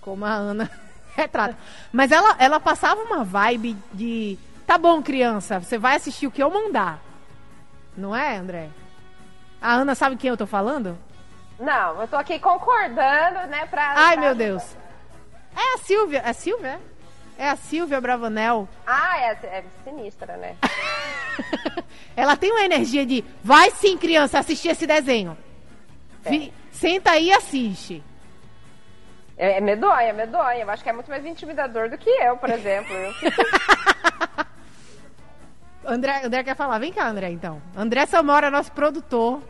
como 0.00 0.24
a 0.24 0.30
Ana 0.32 0.70
retrata. 1.18 1.56
Mas 1.92 2.10
ela, 2.12 2.36
ela 2.38 2.60
passava 2.60 3.00
uma 3.02 3.24
vibe 3.24 3.76
de. 3.92 4.38
Tá 4.66 4.78
bom, 4.78 5.02
criança, 5.02 5.58
você 5.60 5.76
vai 5.78 5.96
assistir 5.96 6.26
o 6.26 6.30
que 6.30 6.42
eu 6.42 6.50
mandar. 6.50 7.00
Não 7.96 8.14
é, 8.14 8.36
André? 8.36 8.68
A 9.60 9.72
Ana 9.74 9.94
sabe 9.94 10.16
quem 10.16 10.30
eu 10.30 10.36
tô 10.36 10.46
falando? 10.46 10.96
Não, 11.58 12.00
eu 12.00 12.06
tô 12.06 12.16
aqui 12.16 12.38
concordando, 12.38 13.46
né, 13.48 13.66
pra... 13.66 13.94
Ai, 13.96 14.14
pra- 14.14 14.24
meu 14.26 14.34
Deus. 14.34 14.62
É 15.56 15.74
a 15.74 15.78
Silvia. 15.78 16.18
É 16.24 16.28
a 16.30 16.32
Silvia? 16.34 16.80
É 17.36 17.48
a 17.50 17.56
Silvia 17.56 18.00
Bravanel. 18.00 18.68
Ah, 18.86 19.18
é, 19.18 19.30
é 19.42 19.64
sinistra, 19.82 20.36
né? 20.36 20.54
Ela 22.16 22.36
tem 22.36 22.52
uma 22.52 22.62
energia 22.62 23.04
de 23.06 23.24
vai 23.42 23.70
sim, 23.72 23.96
criança, 23.96 24.38
assistir 24.38 24.68
esse 24.68 24.86
desenho. 24.86 25.36
Vi- 26.24 26.52
Senta 26.70 27.10
aí 27.12 27.26
e 27.28 27.32
assiste. 27.32 28.04
É, 29.38 29.58
é 29.58 29.60
medonha, 29.60 30.02
é 30.08 30.12
medonha. 30.12 30.58
Eu 30.62 30.70
acho 30.70 30.82
que 30.82 30.90
é 30.90 30.92
muito 30.92 31.08
mais 31.08 31.24
intimidador 31.24 31.88
do 31.88 31.96
que 31.96 32.10
eu, 32.10 32.36
por 32.36 32.50
exemplo. 32.50 32.92
Eu 32.92 33.12
fico- 33.14 33.36
André, 35.86 36.22
André 36.24 36.42
quer 36.44 36.56
falar. 36.56 36.78
Vem 36.78 36.92
cá, 36.92 37.08
André, 37.08 37.30
então. 37.30 37.62
André 37.76 38.04
Samora, 38.06 38.50
nosso 38.50 38.72
produtor. 38.72 39.40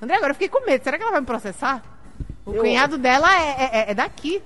André, 0.00 0.16
agora 0.16 0.30
eu 0.30 0.34
fiquei 0.34 0.48
com 0.48 0.64
medo. 0.64 0.82
Será 0.82 0.96
que 0.96 1.02
ela 1.02 1.12
vai 1.12 1.20
me 1.20 1.26
processar? 1.26 1.82
O 2.44 2.52
Eu- 2.52 2.60
cunhado 2.62 2.96
dela 2.96 3.28
é, 3.34 3.64
é- 3.88 3.90
é 3.90 3.94
daqui. 3.94 4.42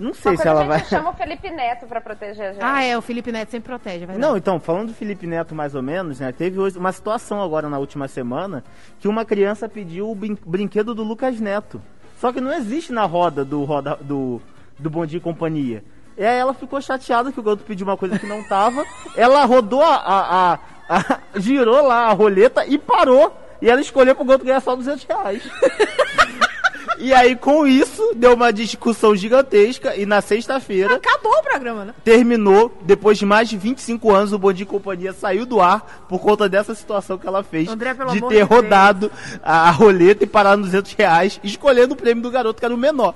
Não 0.00 0.12
sei 0.12 0.36
se 0.36 0.48
a 0.48 0.50
ela 0.50 0.60
gente 0.62 0.68
vai. 0.70 0.84
chama 0.86 1.10
o 1.10 1.14
Felipe 1.14 1.48
Neto 1.50 1.86
pra 1.86 2.00
proteger 2.00 2.46
a 2.48 2.52
gente. 2.52 2.62
Ah, 2.64 2.82
é. 2.82 2.98
O 2.98 3.02
Felipe 3.02 3.30
Neto 3.30 3.50
sempre 3.52 3.68
protege, 3.68 3.96
é 4.02 4.06
verdade. 4.06 4.18
Não, 4.18 4.36
então, 4.36 4.58
falando 4.58 4.88
do 4.88 4.94
Felipe 4.94 5.24
Neto 5.24 5.54
mais 5.54 5.76
ou 5.76 5.82
menos, 5.82 6.18
né? 6.18 6.32
Teve 6.32 6.58
hoje 6.58 6.76
uma 6.76 6.90
situação 6.90 7.40
agora 7.40 7.68
na 7.68 7.78
última 7.78 8.08
semana 8.08 8.64
que 8.98 9.06
uma 9.06 9.24
criança 9.24 9.68
pediu 9.68 10.10
o 10.10 10.14
brin- 10.14 10.36
brinquedo 10.44 10.94
do 10.96 11.04
Lucas 11.04 11.38
Neto. 11.38 11.80
Só 12.24 12.32
que 12.32 12.40
não 12.40 12.54
existe 12.54 12.90
na 12.90 13.04
roda 13.04 13.44
do 13.44 13.64
roda 13.64 13.98
do, 14.00 14.40
do 14.78 14.88
Bom 14.88 15.04
e 15.04 15.20
Companhia. 15.20 15.84
E 16.16 16.24
aí 16.24 16.38
ela 16.38 16.54
ficou 16.54 16.80
chateada 16.80 17.30
que 17.30 17.38
o 17.38 17.42
garoto 17.42 17.64
pediu 17.64 17.86
uma 17.86 17.98
coisa 17.98 18.18
que 18.18 18.26
não 18.26 18.42
tava. 18.44 18.82
ela 19.14 19.44
rodou 19.44 19.82
a, 19.82 19.94
a- 19.96 20.54
a- 20.54 20.58
a- 20.88 21.18
girou 21.38 21.86
lá 21.86 22.06
a 22.06 22.12
roleta 22.14 22.64
e 22.64 22.78
parou. 22.78 23.30
E 23.60 23.68
ela 23.68 23.78
escolheu 23.82 24.14
pro 24.14 24.24
garoto 24.24 24.46
ganhar 24.46 24.60
só 24.62 24.74
200 24.74 25.04
reais. 25.04 25.42
E 26.98 27.12
aí, 27.12 27.34
com 27.36 27.66
isso, 27.66 28.12
deu 28.14 28.34
uma 28.34 28.52
discussão 28.52 29.14
gigantesca. 29.16 29.96
E 29.96 30.06
na 30.06 30.20
sexta-feira, 30.20 30.94
Acabou 30.96 31.32
o 31.32 31.42
programa, 31.42 31.84
né? 31.86 31.94
terminou, 32.04 32.76
depois 32.82 33.18
de 33.18 33.26
mais 33.26 33.48
de 33.48 33.56
25 33.56 34.12
anos, 34.12 34.32
o 34.32 34.38
Bom 34.38 34.52
Dia 34.52 34.62
e 34.64 34.66
Companhia 34.66 35.12
saiu 35.12 35.44
do 35.46 35.60
ar 35.60 36.04
por 36.08 36.20
conta 36.20 36.48
dessa 36.48 36.74
situação 36.74 37.18
que 37.18 37.26
ela 37.26 37.42
fez. 37.42 37.68
André, 37.68 37.94
pelo 37.94 38.10
de 38.12 38.18
amor 38.18 38.28
ter 38.30 38.42
de 38.42 38.48
Deus. 38.48 38.62
rodado 38.62 39.10
a, 39.42 39.68
a 39.68 39.70
roleta 39.70 40.24
e 40.24 40.26
parado 40.26 40.58
nos 40.62 40.70
200 40.70 40.92
reais, 40.94 41.40
escolhendo 41.42 41.94
o 41.94 41.96
prêmio 41.96 42.22
do 42.22 42.30
garoto, 42.30 42.58
que 42.60 42.64
era 42.64 42.74
o 42.74 42.78
menor. 42.78 43.14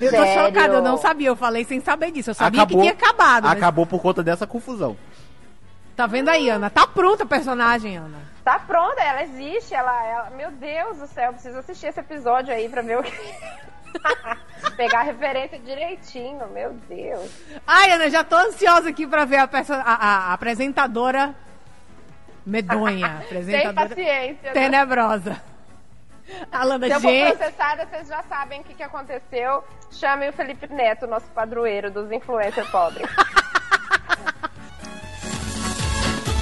Eu 0.00 0.10
tô 0.10 0.26
chocada, 0.26 0.74
eu 0.74 0.82
não 0.82 0.96
sabia. 0.96 1.28
Eu 1.28 1.36
falei 1.36 1.64
sem 1.64 1.80
saber 1.80 2.10
disso. 2.10 2.30
Eu 2.30 2.34
sabia 2.34 2.62
acabou, 2.62 2.82
que 2.82 2.88
tinha 2.92 2.92
acabado. 2.92 3.44
mas- 3.44 3.52
Acabou 3.52 3.86
por 3.86 4.00
conta 4.00 4.22
dessa 4.22 4.46
confusão. 4.46 4.96
Tá 5.94 6.06
vendo 6.06 6.28
aí, 6.28 6.50
Ana? 6.50 6.68
Tá 6.68 6.86
pronta 6.86 7.22
a 7.22 7.26
personagem, 7.26 7.96
Ana. 7.96 8.18
Tá 8.46 8.60
pronta, 8.60 9.02
ela 9.02 9.24
existe, 9.24 9.74
ela, 9.74 10.06
ela- 10.06 10.30
Meu 10.30 10.52
Deus 10.52 10.98
do 10.98 11.08
céu, 11.08 11.24
eu 11.26 11.32
preciso 11.32 11.58
assistir 11.58 11.88
esse 11.88 11.98
episódio 11.98 12.54
aí 12.54 12.68
pra 12.68 12.80
ver 12.80 12.96
o 13.00 13.02
que. 13.02 13.10
Pegar 14.76 15.00
a 15.00 15.02
referência 15.02 15.58
direitinho, 15.58 16.46
meu 16.50 16.72
Deus. 16.88 17.28
Ai, 17.66 17.90
Ana, 17.90 18.08
já 18.08 18.22
tô 18.22 18.36
ansiosa 18.36 18.90
aqui 18.90 19.04
pra 19.04 19.24
ver 19.24 19.38
a, 19.38 19.48
perso- 19.48 19.72
a- 19.72 19.80
a- 19.82 20.32
apresentadora 20.32 21.34
medonha. 22.46 23.18
Sem 23.28 23.38
Apresentadora 23.38 23.88
paciência. 23.88 24.42
né? 24.44 24.52
tenebrosa. 24.52 25.42
Alana, 26.52 26.86
Se 26.86 26.92
eu 26.92 27.00
for 27.00 27.08
gente. 27.10 27.36
processada, 27.36 27.86
vocês 27.86 28.06
já 28.08 28.22
sabem 28.24 28.60
o 28.60 28.64
que, 28.64 28.74
que 28.74 28.82
aconteceu. 28.84 29.64
Chamem 29.90 30.28
o 30.28 30.32
Felipe 30.32 30.66
Neto, 30.72 31.06
nosso 31.08 31.26
padroeiro 31.30 31.90
dos 31.90 32.12
influencers 32.12 32.68
pobres. 32.70 33.08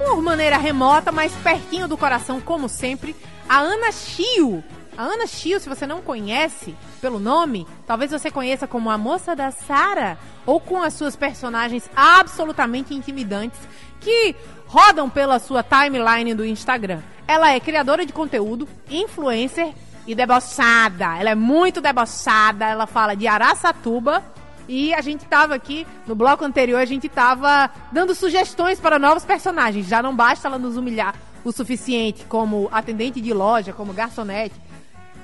por 0.00 0.22
maneira 0.22 0.56
remota, 0.56 1.12
mas 1.12 1.30
pertinho 1.36 1.86
do 1.86 1.96
coração, 1.98 2.40
como 2.40 2.70
sempre, 2.70 3.14
a 3.46 3.58
Ana 3.58 3.92
Chio. 3.92 4.64
A 4.96 5.02
Ana 5.02 5.26
Chio, 5.26 5.60
se 5.60 5.68
você 5.68 5.86
não 5.86 6.00
conhece 6.00 6.74
pelo 7.02 7.18
nome, 7.18 7.66
talvez 7.86 8.10
você 8.10 8.30
conheça 8.30 8.66
como 8.66 8.90
a 8.90 8.96
moça 8.96 9.36
da 9.36 9.50
Sara, 9.50 10.18
ou 10.46 10.58
com 10.58 10.82
as 10.82 10.94
suas 10.94 11.16
personagens 11.16 11.88
absolutamente 11.94 12.94
intimidantes 12.94 13.60
que 14.00 14.34
rodam 14.66 15.10
pela 15.10 15.38
sua 15.38 15.62
timeline 15.62 16.34
do 16.34 16.46
Instagram. 16.46 17.00
Ela 17.28 17.52
é 17.52 17.60
criadora 17.60 18.06
de 18.06 18.12
conteúdo, 18.12 18.66
influencer 18.88 19.74
e 20.06 20.14
debochada. 20.14 21.18
Ela 21.18 21.30
é 21.30 21.34
muito 21.34 21.80
debochada, 21.82 22.64
ela 22.64 22.86
fala 22.86 23.14
de 23.14 23.28
Araçatuba 23.28 24.24
e 24.72 24.94
a 24.94 25.00
gente 25.00 25.24
tava 25.24 25.52
aqui, 25.52 25.84
no 26.06 26.14
bloco 26.14 26.44
anterior, 26.44 26.78
a 26.78 26.84
gente 26.84 27.08
tava 27.08 27.68
dando 27.90 28.14
sugestões 28.14 28.78
para 28.78 29.00
novos 29.00 29.24
personagens. 29.24 29.88
Já 29.88 30.00
não 30.00 30.14
basta 30.14 30.46
ela 30.46 30.60
nos 30.60 30.76
humilhar 30.76 31.16
o 31.44 31.50
suficiente 31.50 32.24
como 32.26 32.68
atendente 32.70 33.20
de 33.20 33.32
loja, 33.34 33.72
como 33.72 33.92
garçonete. 33.92 34.54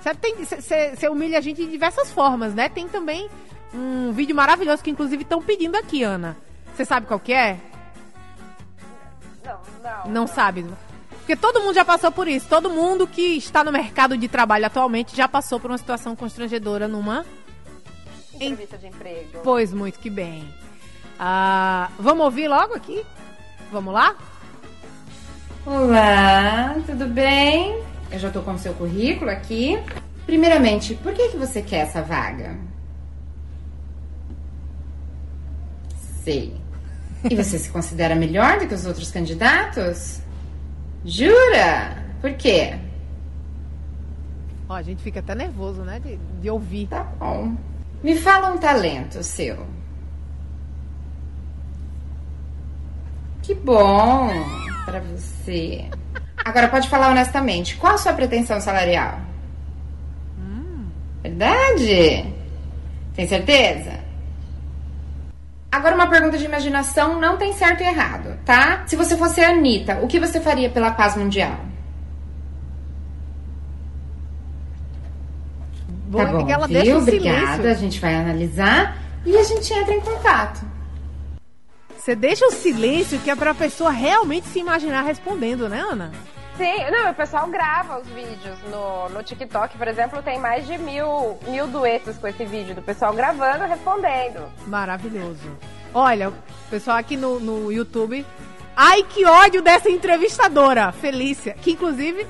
Você 0.02 1.08
humilha 1.08 1.38
a 1.38 1.40
gente 1.40 1.64
de 1.64 1.70
diversas 1.70 2.10
formas, 2.10 2.54
né? 2.54 2.68
Tem 2.68 2.88
também 2.88 3.30
um 3.72 4.10
vídeo 4.10 4.34
maravilhoso 4.34 4.82
que 4.82 4.90
inclusive 4.90 5.22
estão 5.22 5.40
pedindo 5.40 5.76
aqui, 5.76 6.02
Ana. 6.02 6.36
Você 6.74 6.84
sabe 6.84 7.06
qual 7.06 7.20
que 7.20 7.32
é? 7.32 7.60
Não, 9.44 9.60
não. 9.80 10.12
Não 10.12 10.26
sabe. 10.26 10.66
Porque 11.18 11.36
todo 11.36 11.60
mundo 11.60 11.74
já 11.76 11.84
passou 11.84 12.10
por 12.10 12.26
isso. 12.26 12.48
Todo 12.48 12.68
mundo 12.68 13.06
que 13.06 13.36
está 13.36 13.62
no 13.62 13.70
mercado 13.70 14.18
de 14.18 14.26
trabalho 14.26 14.66
atualmente 14.66 15.16
já 15.16 15.28
passou 15.28 15.60
por 15.60 15.70
uma 15.70 15.78
situação 15.78 16.16
constrangedora 16.16 16.88
numa 16.88 17.24
Entrevista 18.36 18.76
de 18.76 18.86
emprego. 18.86 19.40
Pois 19.42 19.72
muito 19.72 19.98
que 19.98 20.10
bem. 20.10 20.46
Ah, 21.18 21.90
vamos 21.98 22.24
ouvir 22.24 22.48
logo 22.48 22.74
aqui? 22.74 23.04
Vamos 23.72 23.92
lá? 23.92 24.14
Olá, 25.64 26.76
tudo 26.86 27.06
bem? 27.06 27.82
Eu 28.12 28.18
já 28.18 28.30
tô 28.30 28.42
com 28.42 28.52
o 28.52 28.58
seu 28.58 28.74
currículo 28.74 29.30
aqui. 29.30 29.78
Primeiramente, 30.26 30.94
por 30.94 31.14
que, 31.14 31.30
que 31.30 31.36
você 31.36 31.62
quer 31.62 31.78
essa 31.78 32.02
vaga? 32.02 32.56
Sei. 36.22 36.54
E 37.28 37.34
você 37.34 37.58
se 37.58 37.70
considera 37.70 38.14
melhor 38.14 38.58
do 38.58 38.68
que 38.68 38.74
os 38.74 38.84
outros 38.84 39.10
candidatos? 39.10 40.20
Jura? 41.04 42.04
Por 42.20 42.34
quê? 42.34 42.78
Ó, 44.68 44.74
a 44.74 44.82
gente 44.82 45.02
fica 45.02 45.20
até 45.20 45.34
nervoso, 45.34 45.82
né? 45.82 46.00
De, 46.00 46.16
de 46.16 46.50
ouvir. 46.50 46.88
Tá 46.88 47.02
bom. 47.02 47.56
Me 48.02 48.16
fala 48.16 48.52
um 48.52 48.58
talento 48.58 49.22
seu. 49.22 49.66
Que 53.42 53.54
bom 53.54 54.28
pra 54.84 55.00
você. 55.00 55.88
Agora 56.44 56.68
pode 56.68 56.88
falar 56.88 57.10
honestamente, 57.10 57.76
qual 57.76 57.94
a 57.94 57.98
sua 57.98 58.12
pretensão 58.12 58.60
salarial? 58.60 59.20
Verdade? 61.22 62.32
Tem 63.14 63.26
certeza? 63.26 63.98
Agora 65.72 65.94
uma 65.94 66.08
pergunta 66.08 66.38
de 66.38 66.44
imaginação 66.44 67.20
não 67.20 67.36
tem 67.36 67.52
certo 67.52 67.82
e 67.82 67.86
errado, 67.86 68.38
tá? 68.44 68.84
Se 68.86 68.94
você 68.94 69.16
fosse 69.16 69.40
a 69.40 69.50
Anitta, 69.50 69.98
o 70.02 70.06
que 70.06 70.20
você 70.20 70.40
faria 70.40 70.70
pela 70.70 70.92
paz 70.92 71.16
mundial? 71.16 71.58
Bom 76.16 76.24
tá 76.24 76.30
é 76.30 76.32
bom, 76.32 76.46
que 76.46 76.52
ela 76.52 76.66
viu? 76.66 76.82
deixa 76.82 76.96
o 76.96 77.02
Obrigada. 77.02 77.38
A 77.52 77.56
silêncio. 77.56 77.80
gente 77.80 78.00
vai 78.00 78.14
analisar. 78.14 78.96
e 79.24 79.36
a 79.36 79.42
gente 79.42 79.72
entra 79.72 79.94
em 79.94 80.00
contato. 80.00 80.64
Você 81.96 82.14
deixa 82.14 82.46
o 82.46 82.52
silêncio 82.52 83.18
que 83.18 83.30
é 83.30 83.34
pra 83.34 83.52
pessoa 83.52 83.90
realmente 83.90 84.46
se 84.46 84.60
imaginar 84.60 85.02
respondendo, 85.02 85.68
né, 85.68 85.80
Ana? 85.80 86.12
Sim, 86.56 86.90
não, 86.90 87.10
o 87.10 87.14
pessoal 87.14 87.46
grava 87.48 87.98
os 88.00 88.06
vídeos 88.08 88.56
no, 88.70 89.08
no 89.10 89.22
TikTok, 89.22 89.76
por 89.76 89.86
exemplo, 89.88 90.22
tem 90.22 90.38
mais 90.38 90.66
de 90.66 90.78
mil, 90.78 91.36
mil 91.48 91.66
duetos 91.66 92.16
com 92.16 92.26
esse 92.28 92.44
vídeo 92.46 92.74
do 92.74 92.80
pessoal 92.80 93.12
gravando 93.12 93.64
e 93.64 93.68
respondendo. 93.68 94.40
Maravilhoso. 94.66 95.50
Olha, 95.92 96.30
o 96.30 96.34
pessoal 96.70 96.96
aqui 96.96 97.16
no, 97.16 97.38
no 97.40 97.70
YouTube. 97.70 98.24
Ai, 98.74 99.02
que 99.02 99.24
ódio 99.26 99.60
dessa 99.60 99.90
entrevistadora, 99.90 100.92
Felícia. 100.92 101.54
Que 101.60 101.72
inclusive 101.72 102.26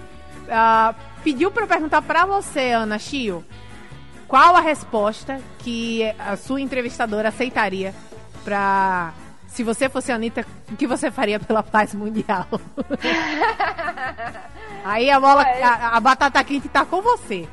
ah, 0.49 0.95
pediu 1.23 1.51
pra 1.51 1.65
eu 1.65 1.69
perguntar 1.69 2.03
pra 2.03 2.25
você, 2.25 2.71
Ana 2.73 2.99
Chio, 2.99 3.45
qual 4.29 4.57
a 4.57 4.61
resposta 4.61 5.41
que 5.59 6.03
a 6.19 6.37
sua 6.37 6.61
entrevistadora 6.61 7.29
aceitaria 7.29 7.95
pra. 8.45 9.13
Se 9.49 9.63
você 9.63 9.89
fosse 9.89 10.13
a 10.13 10.17
Anitta, 10.17 10.45
o 10.71 10.77
que 10.77 10.87
você 10.87 11.11
faria 11.11 11.41
pela 11.41 11.63
paz 11.63 11.95
mundial? 11.95 12.47
Aí 14.85 15.11
a 15.11 15.19
bola, 15.19 15.43
a, 15.43 15.97
a 15.97 16.01
batata 16.01 16.45
quente 16.45 16.69
tá 16.69 16.85
com 16.85 17.01
você. 17.01 17.49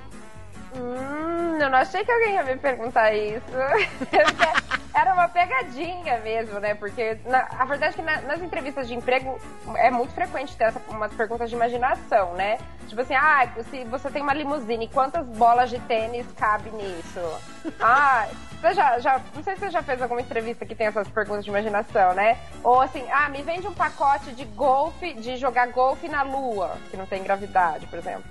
Hum, 0.75 1.22
eu 1.61 1.69
não 1.69 1.77
achei 1.77 2.03
que 2.03 2.11
alguém 2.11 2.33
ia 2.35 2.43
me 2.43 2.57
perguntar 2.57 3.13
isso. 3.13 3.45
Era 4.95 5.13
uma 5.13 5.27
pegadinha 5.27 6.19
mesmo, 6.19 6.59
né? 6.59 6.75
Porque 6.75 7.17
na- 7.25 7.47
a 7.57 7.65
verdade 7.65 7.93
é 7.93 7.95
que 7.95 8.01
na- 8.03 8.21
nas 8.21 8.41
entrevistas 8.41 8.87
de 8.87 8.93
emprego 8.93 9.39
é 9.75 9.89
muito 9.89 10.13
frequente 10.13 10.55
ter 10.55 10.65
essa, 10.65 10.79
umas 10.87 11.11
perguntas 11.13 11.49
de 11.49 11.55
imaginação, 11.55 12.33
né? 12.35 12.59
Tipo 12.87 13.01
assim, 13.01 13.15
ah, 13.15 13.47
se 13.71 13.83
você 13.85 14.11
tem 14.11 14.21
uma 14.21 14.33
limusine, 14.35 14.87
quantas 14.87 15.25
bolas 15.25 15.69
de 15.71 15.79
tênis 15.79 16.25
cabe 16.37 16.69
nisso? 16.71 17.19
Ah, 17.79 18.27
você 18.59 18.73
já, 18.73 18.99
já. 18.99 19.21
Não 19.33 19.41
sei 19.43 19.53
se 19.55 19.61
você 19.61 19.69
já 19.71 19.81
fez 19.81 20.01
alguma 20.01 20.19
entrevista 20.21 20.65
que 20.65 20.75
tem 20.75 20.87
essas 20.87 21.07
perguntas 21.07 21.43
de 21.45 21.49
imaginação, 21.49 22.13
né? 22.13 22.37
Ou 22.61 22.81
assim, 22.81 23.03
ah, 23.11 23.29
me 23.29 23.41
vende 23.41 23.65
um 23.67 23.73
pacote 23.73 24.31
de 24.33 24.43
golfe, 24.45 25.13
de 25.13 25.37
jogar 25.37 25.67
golfe 25.67 26.07
na 26.09 26.23
lua, 26.23 26.75
que 26.91 26.97
não 26.97 27.05
tem 27.05 27.23
gravidade, 27.23 27.87
por 27.87 27.97
exemplo. 27.97 28.23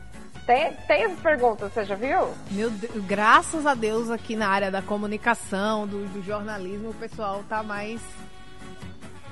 Tem, 0.47 0.73
tem 0.89 1.05
essas 1.05 1.21
perguntas, 1.21 1.73
você 1.73 1.85
já 1.85 1.95
viu? 1.95 2.29
Meu 2.51 2.69
Deus, 2.71 3.05
graças 3.05 3.65
a 3.65 3.75
Deus 3.75 4.11
aqui 4.11 4.35
na 4.35 4.49
área 4.49 4.71
da 4.73 4.83
comunicação, 4.83 5.87
do, 5.87 6.05
do 6.09 6.23
jornalismo, 6.23 6.91
o 6.91 6.95
pessoal 6.95 7.43
tá 7.49 7.63
mais. 7.63 8.01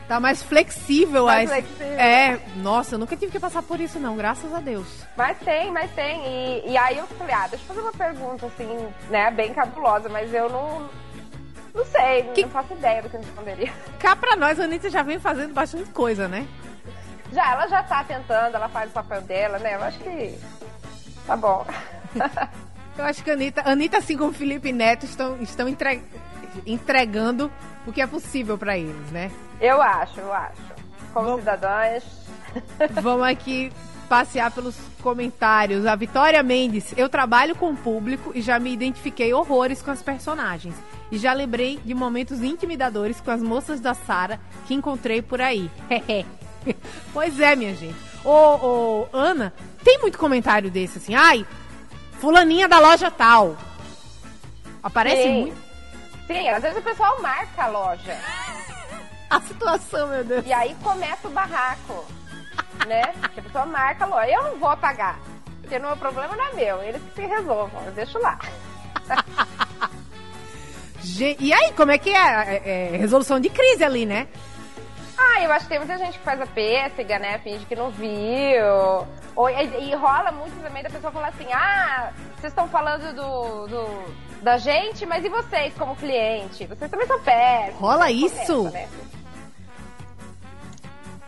Tá 0.07 0.19
mais 0.21 0.43
flexível. 0.43 1.27
Mais 1.27 1.51
a- 1.51 1.55
flexível. 1.55 1.99
É, 1.99 2.41
nossa, 2.57 2.95
eu 2.95 2.99
nunca 2.99 3.17
tive 3.17 3.31
que 3.33 3.41
passar 3.41 3.63
por 3.63 3.81
isso, 3.81 3.99
não, 3.99 4.17
graças 4.17 4.53
a 4.55 4.61
Deus. 4.61 4.87
Mas 5.17 5.37
tem, 5.39 5.71
mas 5.73 5.91
tem. 5.93 6.21
E, 6.27 6.71
e 6.71 6.77
aí 6.77 6.99
eu 6.99 7.07
falei, 7.09 7.35
ah, 7.35 7.47
deixa 7.49 7.65
eu 7.65 7.69
fazer 7.69 7.81
uma 7.81 7.93
pergunta, 7.93 8.47
assim, 8.47 8.89
né, 9.09 9.31
bem 9.33 9.53
cabulosa, 9.53 10.09
mas 10.09 10.33
eu 10.33 10.49
não. 10.49 10.89
Não 11.75 11.85
sei, 11.87 12.25
Que- 12.35 12.43
não 12.43 12.51
faço 12.51 12.73
ideia 12.73 13.03
do 13.03 13.09
que 13.09 13.17
eu 13.17 13.21
responderia. 13.21 13.73
Cá 14.01 14.17
pra 14.17 14.35
nós, 14.37 14.59
a 14.59 14.65
Anitta 14.65 14.91
já 14.91 15.03
vem 15.03 15.21
fazendo 15.21 15.55
bastante 15.55 15.91
coisa, 15.91 16.27
né? 16.27 16.47
Já, 17.33 17.53
ela 17.53 17.69
já 17.69 17.81
tá 17.85 18.03
tentando, 18.03 18.57
ela 18.57 18.69
faz 18.69 18.91
o 18.91 18.93
papel 18.95 19.23
dela, 19.23 19.59
né? 19.61 19.77
Eu 19.77 19.83
acho 19.85 19.99
que. 20.01 20.37
Tá 21.31 21.37
bom. 21.37 21.65
Eu 22.99 23.05
acho 23.05 23.23
que 23.23 23.31
a 23.31 23.35
Anitta, 23.35 23.63
Anitta 23.65 23.99
assim 23.99 24.17
como 24.17 24.31
o 24.31 24.35
Felipe 24.35 24.73
Neto, 24.73 25.07
estão, 25.07 25.37
estão 25.41 25.69
entre- 25.69 26.03
entregando 26.67 27.49
o 27.87 27.93
que 27.93 28.03
é 28.03 28.07
possível 28.07 28.59
pra 28.59 28.77
eles, 28.77 29.13
né? 29.13 29.31
Eu 29.61 29.81
acho, 29.81 30.19
eu 30.19 30.33
acho. 30.33 30.61
Como 31.15 31.39
cidadãs. 31.39 32.03
Vamos 33.01 33.29
aqui 33.29 33.73
passear 34.09 34.51
pelos 34.51 34.77
comentários. 35.01 35.87
A 35.87 35.95
Vitória 35.95 36.43
Mendes, 36.43 36.93
eu 36.97 37.09
trabalho 37.09 37.55
com 37.55 37.71
o 37.71 37.77
público 37.77 38.33
e 38.35 38.43
já 38.43 38.59
me 38.59 38.73
identifiquei 38.73 39.33
horrores 39.33 39.81
com 39.81 39.93
as 39.93 40.03
personagens. 40.03 40.75
E 41.13 41.17
já 41.17 41.33
lembrei 41.33 41.79
de 41.85 41.95
momentos 41.95 42.43
intimidadores 42.43 43.21
com 43.21 43.31
as 43.31 43.41
moças 43.41 43.79
da 43.79 43.95
Sara 43.95 44.41
que 44.67 44.75
encontrei 44.75 45.23
por 45.23 45.41
aí. 45.41 45.71
pois 47.15 47.39
é, 47.39 47.55
minha 47.55 47.75
gente. 47.75 48.10
Ô, 48.25 48.31
ô, 48.31 49.09
Ana, 49.13 49.53
tem 49.83 49.99
muito 49.99 50.19
comentário 50.19 50.71
desse 50.71 50.99
assim. 50.99 51.15
Ai, 51.15 51.47
fulaninha 52.19 52.69
da 52.69 52.79
loja 52.79 53.11
tal. 53.11 53.57
Aparece 54.83 55.23
Sim. 55.23 55.41
muito 55.43 55.71
Sim, 56.31 56.49
às 56.49 56.63
vezes 56.63 56.79
o 56.79 56.83
pessoal 56.83 57.21
marca 57.21 57.65
a 57.65 57.67
loja. 57.67 58.17
a 59.29 59.41
situação, 59.41 60.07
meu 60.07 60.23
Deus. 60.23 60.47
E 60.47 60.53
aí 60.53 60.77
começa 60.81 61.27
o 61.27 61.31
barraco. 61.33 62.07
Né? 62.87 63.03
Que 63.35 63.41
a 63.41 63.43
pessoa 63.43 63.67
marca 63.67 64.05
a 64.05 64.07
loja. 64.07 64.31
Eu 64.31 64.45
não 64.45 64.57
vou 64.59 64.77
pagar. 64.77 65.19
Porque 65.61 65.77
não, 65.81 65.93
o 65.93 65.97
problema 65.97 66.37
não 66.37 66.45
é 66.45 66.53
meu. 66.53 66.83
Eles 66.83 67.03
que 67.03 67.15
se 67.17 67.27
resolvam. 67.27 67.85
Eu 67.85 67.93
deixo 67.93 68.19
lá. 68.21 68.39
E 71.19 71.53
aí, 71.53 71.73
como 71.73 71.91
é 71.91 71.99
que 71.99 72.11
é? 72.11 72.15
É, 72.17 72.93
é 72.95 72.97
resolução 72.97 73.41
de 73.41 73.49
crise 73.51 73.83
ali, 73.83 74.07
né? 74.07 74.29
Ah, 75.23 75.43
eu 75.43 75.53
acho 75.53 75.67
que 75.67 75.71
tem 75.71 75.79
muita 75.79 75.99
gente 75.99 76.19
que 76.19 76.25
faz 76.25 76.41
a 76.41 76.47
pêssega, 76.47 77.19
né? 77.19 77.39
Finge 77.41 77.65
que 77.67 77.77
não 77.77 77.91
viu. 77.91 78.65
Ou, 79.37 79.51
e, 79.51 79.91
e 79.91 79.95
rola 79.95 80.33
muito 80.33 80.59
também 80.63 80.83
da 80.83 80.89
pessoa 80.91 81.13
falar 81.13 81.29
assim: 81.29 81.47
ah, 81.53 82.11
vocês 82.39 82.51
estão 82.53 82.67
falando 82.69 83.15
do, 83.15 83.67
do- 83.67 84.15
da 84.43 84.57
gente, 84.57 85.05
mas 85.05 85.23
e 85.25 85.29
vocês 85.29 85.75
como 85.75 85.95
cliente? 85.97 86.67
Vocês 86.67 86.91
também 86.91 87.07
são 87.07 87.21
péssimos. 87.21 87.79
Rola 87.81 88.05
Aí 88.07 88.25
isso? 88.25 88.57
começa, 88.57 88.71
né? 88.79 88.89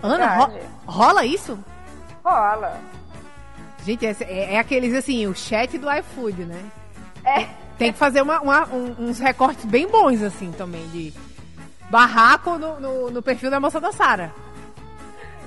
Ana, 0.03 0.35
ro- 0.37 0.59
rola 0.87 1.25
isso? 1.25 1.59
Rola. 2.25 2.81
Gente, 3.85 4.05
esse- 4.07 4.25
é, 4.25 4.55
é 4.55 4.59
aqueles 4.59 4.95
assim, 4.95 5.27
o 5.27 5.35
chat 5.35 5.77
do 5.79 5.91
iFood, 5.93 6.45
né? 6.45 6.65
É. 7.25 7.47
Tem 7.79 7.93
que 7.93 7.99
fazer 7.99 8.23
uma- 8.23 8.41
uma- 8.41 8.67
um- 8.69 8.97
uns 8.99 9.19
recortes 9.19 9.65
bem 9.65 9.87
bons, 9.89 10.23
assim, 10.23 10.51
também, 10.53 10.87
de 10.89 11.13
barraco 11.93 12.57
no, 12.59 12.81
no- 12.81 13.11
no 13.11 13.23
perfil 13.23 13.51
da 13.51 13.61
moça 13.61 13.79
da 13.79 13.93
Sara. 13.93 14.33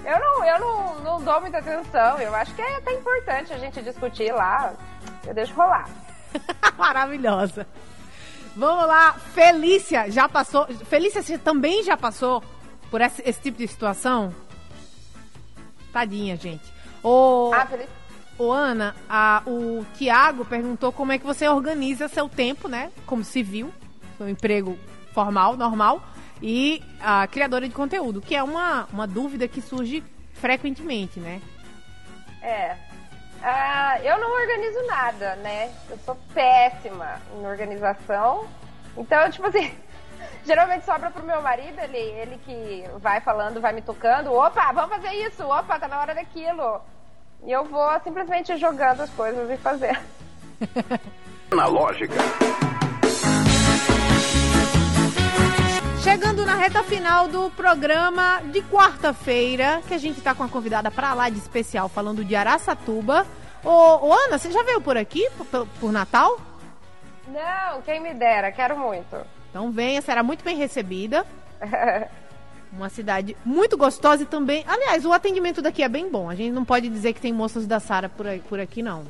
Eu, 0.06 0.20
não, 0.20 0.46
eu 0.46 0.60
não, 0.60 1.00
não 1.02 1.22
dou 1.24 1.42
muita 1.42 1.58
atenção. 1.58 2.20
Eu 2.20 2.36
acho 2.36 2.54
que 2.54 2.62
é 2.62 2.76
até 2.76 2.94
importante 2.94 3.52
a 3.52 3.58
gente 3.58 3.82
discutir 3.82 4.32
lá. 4.32 4.72
Eu 5.26 5.34
deixo 5.34 5.56
rolar. 5.56 5.90
Maravilhosa. 6.78 7.66
Vamos 8.56 8.86
lá, 8.88 9.14
Felícia, 9.34 10.10
já 10.12 10.30
passou. 10.30 10.68
Felícia, 10.86 11.24
você 11.24 11.36
também 11.40 11.84
já 11.84 11.98
passou 11.98 12.44
por 12.92 13.02
esse, 13.02 13.24
esse 13.28 13.42
tipo 13.42 13.58
de 13.58 13.68
situação? 13.68 14.32
Tadinha, 15.92 16.36
gente. 16.38 16.64
Ô, 17.02 17.52
Ah, 17.54 17.68
ô 18.38 18.52
Ana, 18.52 18.96
a- 19.10 19.42
o 19.48 19.84
Tiago 19.98 20.46
perguntou 20.46 20.92
como 20.92 21.12
é 21.12 21.18
que 21.18 21.26
você 21.26 21.48
organiza 21.50 22.08
seu 22.08 22.30
tempo, 22.30 22.68
né? 22.68 22.92
Como 23.08 23.24
civil, 23.24 23.74
seu 24.18 24.30
emprego 24.30 24.78
formal, 25.14 25.58
normal, 25.58 26.02
e 26.42 26.84
a 27.00 27.28
criadora 27.28 27.68
de 27.68 27.74
conteúdo, 27.74 28.22
que 28.22 28.36
é 28.36 28.44
uma, 28.44 28.88
uma 28.92 29.08
dúvida 29.08 29.48
que 29.48 29.62
surge 29.62 30.04
frequentemente, 30.34 31.20
né? 31.20 31.42
É. 32.42 32.76
Ah, 33.42 34.00
eu 34.04 34.18
não 34.20 34.32
organizo 34.32 34.86
nada, 34.88 35.36
né? 35.38 35.72
Eu 35.90 35.98
sou 36.00 36.16
péssima 36.34 37.22
em 37.38 37.46
organização. 37.46 38.48
Então, 38.98 39.30
tipo 39.30 39.48
assim, 39.48 39.72
geralmente 40.46 40.86
sobra 40.86 41.12
pro 41.12 41.26
meu 41.26 41.42
marido, 41.42 41.80
ele, 41.80 41.98
ele 41.98 42.38
que 42.46 42.86
vai 43.00 43.22
falando, 43.22 43.62
vai 43.62 43.74
me 43.74 43.82
tocando. 43.82 44.34
Opa, 44.34 44.72
vamos 44.72 44.96
fazer 44.96 45.14
isso! 45.16 45.44
Opa, 45.44 45.80
tá 45.80 45.88
na 45.88 46.00
hora 46.00 46.16
daquilo! 46.16 46.82
E 47.44 47.52
eu 47.52 47.66
vou 47.66 48.00
simplesmente 48.04 48.58
jogando 48.58 49.02
as 49.02 49.10
coisas 49.12 49.50
e 49.50 49.58
fazendo. 49.58 50.00
Analógica. 51.52 52.16
Chegando 56.06 56.46
na 56.46 56.54
reta 56.54 56.84
final 56.84 57.28
do 57.28 57.50
programa 57.50 58.40
de 58.52 58.62
quarta-feira, 58.62 59.82
que 59.88 59.94
a 59.96 59.98
gente 59.98 60.22
tá 60.22 60.36
com 60.36 60.44
a 60.44 60.48
convidada 60.48 60.92
pra 60.92 61.16
lá 61.16 61.32
de 61.32 61.40
especial 61.40 61.90
falando 61.90 62.24
de 62.24 62.36
Araçatuba. 62.36 63.26
Ô, 63.64 63.70
ô 64.08 64.14
Ana, 64.14 64.38
você 64.38 64.52
já 64.52 64.62
veio 64.62 64.80
por 64.80 64.96
aqui 64.98 65.28
por, 65.32 65.66
por 65.66 65.92
Natal? 65.92 66.40
Não, 67.28 67.82
quem 67.82 68.00
me 68.00 68.14
dera, 68.14 68.52
quero 68.52 68.78
muito. 68.78 69.18
Então 69.50 69.72
venha, 69.72 70.00
será 70.00 70.22
muito 70.22 70.46
bem 70.46 70.56
recebida. 70.56 71.26
Uma 72.72 72.90
cidade 72.90 73.36
muito 73.44 73.76
gostosa 73.76 74.22
e 74.22 74.28
também. 74.28 74.64
Aliás, 74.68 75.08
o 75.08 75.12
atendimento 75.12 75.60
daqui 75.60 75.82
é 75.82 75.90
bem 75.90 76.08
bom. 76.08 76.30
A 76.30 76.36
gente 76.36 76.54
não 76.54 76.64
pode 76.64 76.88
dizer 76.88 77.14
que 77.14 77.22
tem 77.22 77.34
moças 77.34 77.66
da 77.66 77.80
Sara 77.80 78.10
por, 78.10 78.28
por 78.48 78.60
aqui, 78.60 78.84
não. 78.84 79.06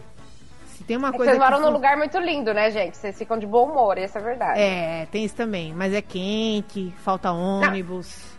Tem 0.88 0.98
uma 0.98 1.10
É 1.10 1.12
coisa. 1.12 1.32
vocês 1.32 1.38
moram 1.44 1.60
num 1.60 1.68
fun- 1.68 1.74
lugar 1.74 1.98
muito 1.98 2.18
lindo, 2.20 2.54
né, 2.54 2.70
gente? 2.70 2.96
Vocês 2.98 3.18
ficam 3.18 3.38
de 3.40 3.46
bom 3.48 3.70
humor, 3.72 3.98
isso 3.98 4.18
é 4.18 4.22
verdade. 4.22 4.60
É, 4.60 5.08
tem 5.12 5.24
isso 5.26 5.36
também. 5.36 5.74
Mas 5.74 5.94
é 5.94 6.02
quente, 6.02 6.94
falta 7.04 7.32
ônibus. 7.32 8.34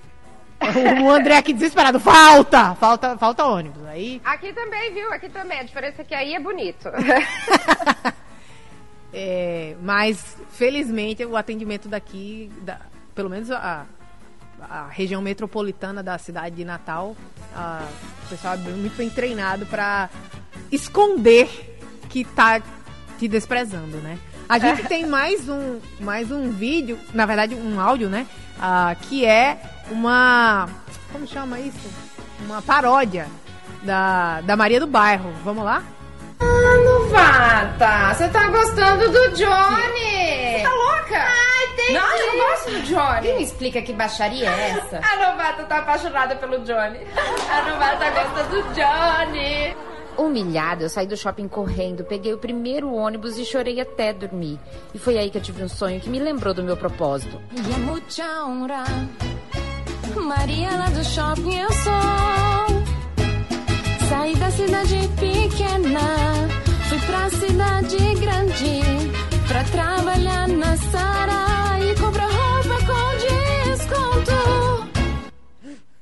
o 1.05 1.11
André 1.11 1.37
aqui 1.37 1.53
desesperado, 1.53 1.99
falta! 2.01 2.75
Falta, 2.77 3.17
falta 3.19 3.45
ônibus. 3.45 3.85
Aí. 3.87 4.23
Aqui 4.25 4.53
também, 4.53 4.93
viu? 4.95 5.13
Aqui 5.13 5.29
também. 5.29 5.59
A 5.61 5.63
diferença 5.65 6.03
é 6.03 6.05
que 6.05 6.15
aí 6.15 6.35
é 6.35 6.41
bonito. 6.41 6.89
É, 9.13 9.77
mas, 9.81 10.37
felizmente, 10.51 11.25
o 11.25 11.37
atendimento 11.37 11.89
daqui, 11.89 12.51
da- 12.63 12.81
pelo 13.15 13.31
menos 13.31 13.51
a, 13.51 13.87
a 14.61 14.89
região 14.89 15.23
metropolitana 15.23 16.03
da 16.03 16.19
cidade 16.19 16.57
de 16.57 16.65
Natal, 16.67 17.17
a- 17.55 17.89
o 18.27 18.29
pessoal 18.29 18.55
é 18.55 18.57
muito 18.59 18.95
bem 18.97 19.09
treinado 19.09 19.65
para 19.67 20.11
esconder 20.71 21.76
que 22.17 22.25
tá 22.25 22.63
te 23.19 23.29
desprezando, 23.29 23.99
né? 23.99 24.19
A 24.49 24.59
gente 24.59 24.85
tem 24.85 25.05
mais 25.05 25.51
um, 25.51 25.79
mais 26.01 26.31
um 26.31 26.51
vídeo, 26.51 26.99
na 27.13 27.27
verdade 27.27 27.55
um 27.55 27.79
áudio, 27.79 28.09
né? 28.09 28.27
Ah, 28.59 28.97
que 29.03 29.27
é 29.27 29.59
uma. 29.91 30.67
Como 31.13 31.27
chama 31.27 31.61
isso? 31.61 31.91
Uma 32.41 32.63
paródia 32.63 33.27
da, 33.83 34.41
da 34.41 34.57
Maria 34.57 34.81
do 34.81 34.87
Bairro. 34.87 35.31
Vamos 35.45 35.63
lá? 35.63 35.83
Ah, 36.41 36.47
novata, 36.85 38.15
você 38.15 38.29
tá 38.29 38.49
gostando 38.49 39.11
do 39.11 39.37
Johnny? 39.37 40.57
Você 40.57 40.63
tá 40.63 40.73
louca? 40.73 41.19
Ai, 41.19 41.77
tem 41.77 41.93
Não, 41.93 42.17
eu 42.17 42.27
não 42.29 42.49
gosto 42.49 42.71
do 42.71 42.83
Johnny. 42.83 43.27
Quem 43.27 43.37
me 43.37 43.43
explica 43.43 43.83
que 43.83 43.93
baixaria 43.93 44.49
é 44.49 44.71
essa? 44.71 45.01
A 45.05 45.31
novata 45.31 45.65
tá 45.65 45.79
apaixonada 45.81 46.35
pelo 46.37 46.61
Johnny. 46.61 47.01
A 47.51 47.71
novata 47.71 48.11
gosta 48.11 48.43
do 48.45 48.63
Johnny. 48.73 49.86
Humilhada, 50.19 50.85
eu 50.85 50.89
saí 50.89 51.07
do 51.07 51.17
shopping 51.17 51.49
correndo, 51.49 52.05
peguei 52.05 52.33
o 52.33 52.39
primeiro 52.39 52.93
ônibus 52.93 53.39
e 53.39 53.45
chorei 53.45 53.81
até 53.81 54.13
dormir. 54.13 54.59
E 54.95 54.99
foi 54.99 55.19
aí 55.19 55.31
que 55.31 55.39
eu 55.39 55.43
tive 55.43 55.63
um 55.63 55.69
sonho 55.69 56.01
que 56.01 56.09
me 56.09 56.19
lembrou 56.19 56.55
do 56.55 56.63
meu 56.63 56.77
propósito. 56.77 57.41
Maria 60.21 60.71
lá 60.71 60.89
do 60.89 61.05
shopping 61.05 61.57
eu 61.57 61.73
sou. 61.73 62.77
Saí 64.09 64.35
da 64.37 64.51
cidade 64.51 64.97
pequena, 65.21 66.01
fui 66.89 66.99
pra 67.01 67.31
cidade 67.31 67.97
grande. 68.21 68.81
Pra 69.49 69.63
trabalhar 69.65 70.49
na 70.49 70.77
Sara 70.77 71.46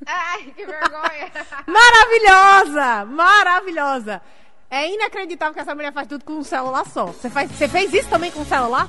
Ai, 0.06 0.52
que 0.56 0.64
vergonha. 0.64 1.30
Maravilhosa! 1.66 3.04
Maravilhosa! 3.06 4.22
É 4.70 4.90
inacreditável 4.92 5.54
que 5.54 5.60
essa 5.60 5.74
mulher 5.74 5.92
faz 5.92 6.08
tudo 6.08 6.24
com 6.24 6.34
um 6.34 6.42
celular 6.44 6.84
só. 6.86 7.06
Você, 7.06 7.30
faz, 7.30 7.50
você 7.50 7.68
fez 7.68 7.92
isso 7.92 8.08
também 8.08 8.30
com 8.30 8.40
um 8.40 8.44
celular? 8.46 8.88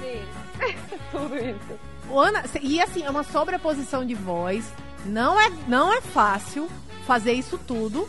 Sim. 0.00 0.24
Tudo 1.12 1.36
isso. 1.36 1.78
O 2.10 2.18
Ana, 2.18 2.42
e 2.60 2.80
assim, 2.80 3.04
é 3.04 3.10
uma 3.10 3.22
sobreposição 3.22 4.04
de 4.04 4.14
voz. 4.14 4.72
Não 5.04 5.40
é, 5.40 5.50
não 5.68 5.92
é 5.92 6.00
fácil 6.00 6.68
fazer 7.06 7.32
isso 7.32 7.58
tudo. 7.58 8.08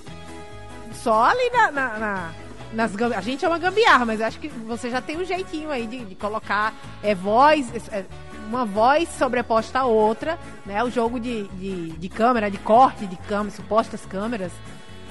Só 0.93 1.23
ali 1.25 1.49
na. 1.51 1.71
na, 1.71 1.99
na- 1.99 2.31
nas 2.73 2.91
a 2.99 3.21
gente 3.21 3.45
é 3.45 3.47
uma 3.47 3.59
gambiarra, 3.59 4.03
mas 4.03 4.19
acho 4.19 4.39
que 4.39 4.47
você 4.47 4.89
já 4.89 4.99
tem 4.99 5.15
um 5.17 5.23
jeitinho 5.23 5.69
aí 5.69 5.85
de, 5.85 6.05
de 6.05 6.15
colocar 6.15 6.73
é, 7.03 7.13
voz. 7.13 7.71
é, 7.91 8.03
uma 8.47 8.65
voz 8.65 9.09
sobreposta 9.17 9.79
à 9.79 9.85
outra, 9.85 10.37
né? 10.65 10.83
O 10.83 10.89
jogo 10.89 11.19
de, 11.19 11.47
de, 11.49 11.89
de 11.91 12.09
câmera, 12.09 12.49
de 12.49 12.57
corte 12.57 13.05
de 13.05 13.15
câmera, 13.15 13.55
supostas 13.55 14.05
câmeras. 14.05 14.51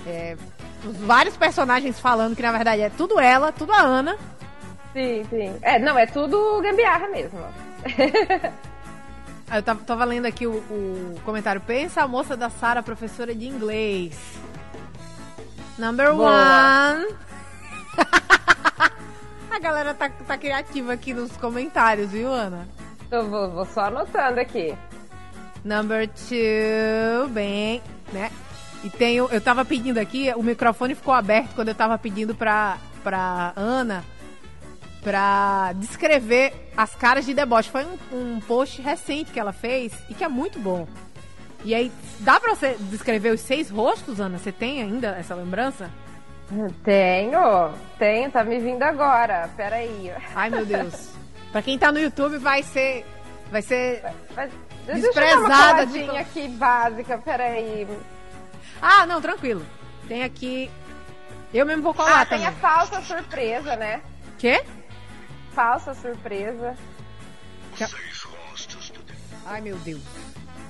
É, 0.06 0.36
os 0.84 0.96
vários 0.98 1.36
personagens 1.36 2.00
falando 2.00 2.34
que 2.34 2.42
na 2.42 2.52
verdade 2.52 2.82
é 2.82 2.90
tudo 2.90 3.20
ela, 3.20 3.52
tudo 3.52 3.72
a 3.72 3.80
Ana. 3.80 4.16
Sim, 4.92 5.24
sim. 5.30 5.56
É, 5.62 5.78
não, 5.78 5.98
é 5.98 6.06
tudo 6.06 6.60
gambiarra 6.60 7.08
mesmo. 7.08 7.38
Eu 9.54 9.62
tava, 9.62 9.84
tava 9.84 10.04
lendo 10.04 10.24
aqui 10.24 10.46
o, 10.46 10.52
o 10.54 11.20
comentário. 11.24 11.60
Pensa 11.60 12.02
a 12.02 12.08
moça 12.08 12.34
da 12.34 12.48
Sara, 12.48 12.82
professora 12.82 13.34
de 13.34 13.46
inglês. 13.46 14.18
Number 15.78 16.14
Boa. 16.14 16.94
one. 16.94 17.06
a 19.50 19.58
galera 19.58 19.92
tá, 19.92 20.08
tá 20.08 20.38
criativa 20.38 20.94
aqui 20.94 21.12
nos 21.12 21.36
comentários, 21.36 22.10
viu, 22.10 22.32
Ana? 22.32 22.66
Eu 23.12 23.28
vou, 23.28 23.50
vou 23.50 23.66
só 23.66 23.82
anotando 23.82 24.40
aqui. 24.40 24.74
Number 25.64 26.08
two, 26.08 27.28
bem, 27.28 27.80
né? 28.12 28.30
E 28.82 28.90
tem, 28.90 29.20
o- 29.20 29.28
eu 29.30 29.40
tava 29.40 29.64
pedindo 29.64 29.98
aqui, 29.98 30.32
o 30.34 30.42
microfone 30.42 30.94
ficou 30.94 31.14
aberto 31.14 31.54
quando 31.54 31.68
eu 31.68 31.74
tava 31.74 31.96
pedindo 31.98 32.34
pra, 32.34 32.78
pra 33.04 33.52
Ana 33.54 34.02
pra 35.02 35.72
descrever 35.76 36.52
as 36.76 36.94
caras 36.94 37.24
de 37.26 37.34
deboche. 37.34 37.68
Foi 37.70 37.84
um, 37.84 37.96
um 38.12 38.40
post 38.40 38.80
recente 38.80 39.30
que 39.30 39.38
ela 39.38 39.52
fez 39.52 39.92
e 40.08 40.14
que 40.14 40.24
é 40.24 40.28
muito 40.28 40.58
bom. 40.58 40.86
E 41.64 41.74
aí, 41.74 41.92
dá 42.20 42.40
pra 42.40 42.54
você 42.56 42.76
descrever 42.90 43.30
os 43.30 43.40
seis 43.40 43.68
rostos, 43.70 44.20
Ana? 44.20 44.38
Você 44.38 44.50
tem 44.50 44.82
ainda 44.82 45.08
essa 45.18 45.34
lembrança? 45.34 45.88
Tenho, 46.82 47.70
tenho, 47.98 48.30
tá 48.30 48.42
me 48.42 48.58
vindo 48.58 48.82
agora. 48.82 49.48
Peraí. 49.56 50.12
Ai, 50.34 50.50
meu 50.50 50.64
Deus. 50.66 51.10
pra 51.52 51.62
quem 51.62 51.78
tá 51.78 51.92
no 51.92 51.98
YouTube, 52.00 52.38
vai 52.38 52.62
ser. 52.62 53.06
Vai 53.50 53.62
ser. 53.62 54.02
Mas, 54.34 54.50
Desprezada 54.86 55.48
dar 55.48 55.74
uma 55.74 55.86
de- 55.86 56.16
aqui 56.16 56.48
básica, 56.48 57.18
peraí. 57.18 57.86
Ah, 58.80 59.06
não, 59.06 59.20
tranquilo. 59.20 59.64
Tem 60.08 60.24
aqui. 60.24 60.68
Eu 61.54 61.64
mesmo 61.66 61.82
vou 61.82 61.94
colar 61.94 62.22
Ah, 62.22 62.26
tem 62.26 62.38
também. 62.40 62.46
a 62.46 62.52
falsa 62.52 63.00
surpresa, 63.02 63.76
né? 63.76 64.00
Quê? 64.38 64.64
Falsa 65.54 65.94
surpresa. 65.94 66.74
Ai, 69.46 69.60
meu 69.60 69.76
Deus. 69.78 70.02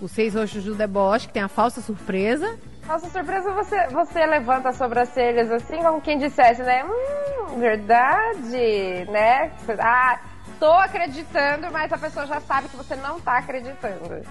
Os 0.01 0.11
seis 0.11 0.35
rostos 0.35 0.65
do 0.65 0.75
deboche, 0.75 1.29
que 1.29 1.33
tem 1.33 1.43
a 1.43 1.49
falsa 1.49 1.81
surpresa. 1.81 2.59
Falsa 2.83 3.09
surpresa, 3.09 3.53
você, 3.53 3.87
você 3.89 4.27
levanta 4.27 4.71
as 4.71 4.77
sobrancelhas 4.77 5.51
assim, 5.53 5.79
como 5.79 6.01
quem 6.01 6.19
dissesse, 6.19 6.63
né? 6.63 6.85
Hum, 6.85 7.61
verdade, 7.61 9.07
né? 9.09 9.53
Ah, 9.79 10.19
tô 10.63 10.73
acreditando, 10.75 11.73
mas 11.73 11.93
a 11.93 11.99
pessoa 11.99 12.25
já 12.25 12.41
sabe 12.41 12.69
que 12.69 12.77
você 12.77 12.95
não 12.95 13.19
tá 13.19 13.39
acreditando, 13.39 14.25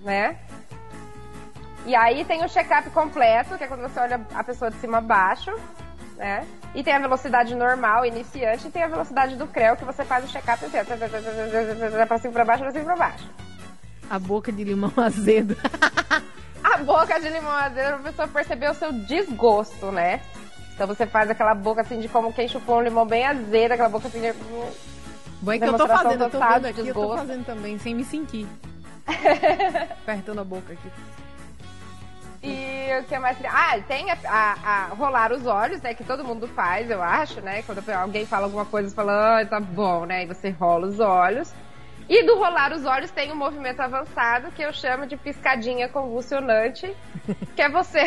né? 0.00 0.38
E 1.84 1.94
aí 1.94 2.24
tem 2.24 2.42
o 2.42 2.48
check-up 2.48 2.88
completo, 2.88 3.58
que 3.58 3.64
é 3.64 3.66
quando 3.66 3.82
você 3.82 4.00
olha 4.00 4.26
a 4.34 4.42
pessoa 4.42 4.70
de 4.70 4.78
cima 4.78 4.98
a 4.98 5.00
baixo, 5.02 5.54
né? 6.16 6.46
E 6.74 6.82
tem 6.82 6.94
a 6.94 6.98
velocidade 6.98 7.54
normal, 7.54 8.06
iniciante, 8.06 8.68
e 8.68 8.70
tem 8.70 8.84
a 8.84 8.88
velocidade 8.88 9.36
do 9.36 9.46
creu, 9.46 9.76
que 9.76 9.84
você 9.84 10.02
faz 10.02 10.24
o 10.24 10.28
check-up 10.28 10.64
assim, 10.64 10.78
pra 12.06 12.18
cima 12.18 12.32
pra 12.32 12.44
baixo, 12.46 12.62
pra 12.62 12.72
cima 12.72 12.84
pra 12.84 12.96
baixo. 12.96 13.28
A 14.08 14.18
boca 14.18 14.50
de 14.50 14.64
limão 14.64 14.92
azedo. 14.96 15.58
A 16.64 16.78
boca 16.78 17.20
de 17.20 17.28
limão 17.28 17.52
azedo, 17.52 17.96
a 17.96 17.98
pessoa 17.98 18.28
percebeu 18.28 18.70
o 18.70 18.74
seu 18.74 18.92
desgosto, 18.92 19.92
né? 19.92 20.22
Então 20.74 20.86
você 20.86 21.04
faz 21.06 21.28
aquela 21.28 21.54
boca 21.54 21.82
assim 21.82 22.00
de 22.00 22.08
como 22.08 22.32
quem 22.32 22.48
chupou 22.48 22.78
um 22.78 22.82
limão 22.82 23.04
bem 23.04 23.26
azedo, 23.26 23.72
aquela 23.72 23.90
boca 23.90 24.08
assim 24.08 24.22
de... 24.22 24.32
Bom, 25.42 25.52
é 25.52 25.58
que 25.58 25.64
eu 25.64 25.76
tô 25.78 25.86
fazendo, 25.88 26.24
eu 26.24 26.30
tô 26.30 26.38
vendo 26.38 26.66
aqui, 26.66 26.80
eu 26.88 26.94
tô 26.94 27.00
fazendo 27.16 27.44
também, 27.46 27.78
sem 27.78 27.94
me 27.94 28.04
sentir. 28.04 28.46
Apertando 30.02 30.40
a 30.40 30.44
boca 30.44 30.72
aqui. 30.72 30.90
E 32.42 32.98
o 32.98 33.04
que 33.04 33.18
mais? 33.18 33.36
Ah, 33.44 33.78
tem 33.86 34.10
a, 34.10 34.16
a- 34.26 34.56
a 34.62 34.84
rolar 34.94 35.30
os 35.32 35.46
olhos, 35.46 35.80
né? 35.82 35.92
Que 35.94 36.04
todo 36.04 36.24
mundo 36.24 36.48
faz, 36.48 36.90
eu 36.90 37.02
acho, 37.02 37.40
né? 37.40 37.62
Quando 37.62 37.82
alguém 37.90 38.24
fala 38.24 38.44
alguma 38.46 38.64
coisa, 38.64 38.88
você 38.88 38.94
fala, 38.94 39.40
ah, 39.40 39.46
tá 39.46 39.60
bom, 39.60 40.06
né? 40.06 40.24
E 40.24 40.26
você 40.26 40.50
rola 40.50 40.86
os 40.86 41.00
olhos. 41.00 41.52
E 42.08 42.24
do 42.24 42.36
rolar 42.38 42.72
os 42.72 42.84
olhos 42.84 43.10
tem 43.10 43.30
um 43.30 43.36
movimento 43.36 43.80
avançado 43.80 44.50
que 44.52 44.62
eu 44.62 44.72
chamo 44.72 45.06
de 45.06 45.16
piscadinha 45.16 45.88
convulsionante, 45.88 46.92
que 47.54 47.62
é 47.62 47.68
você 47.68 48.02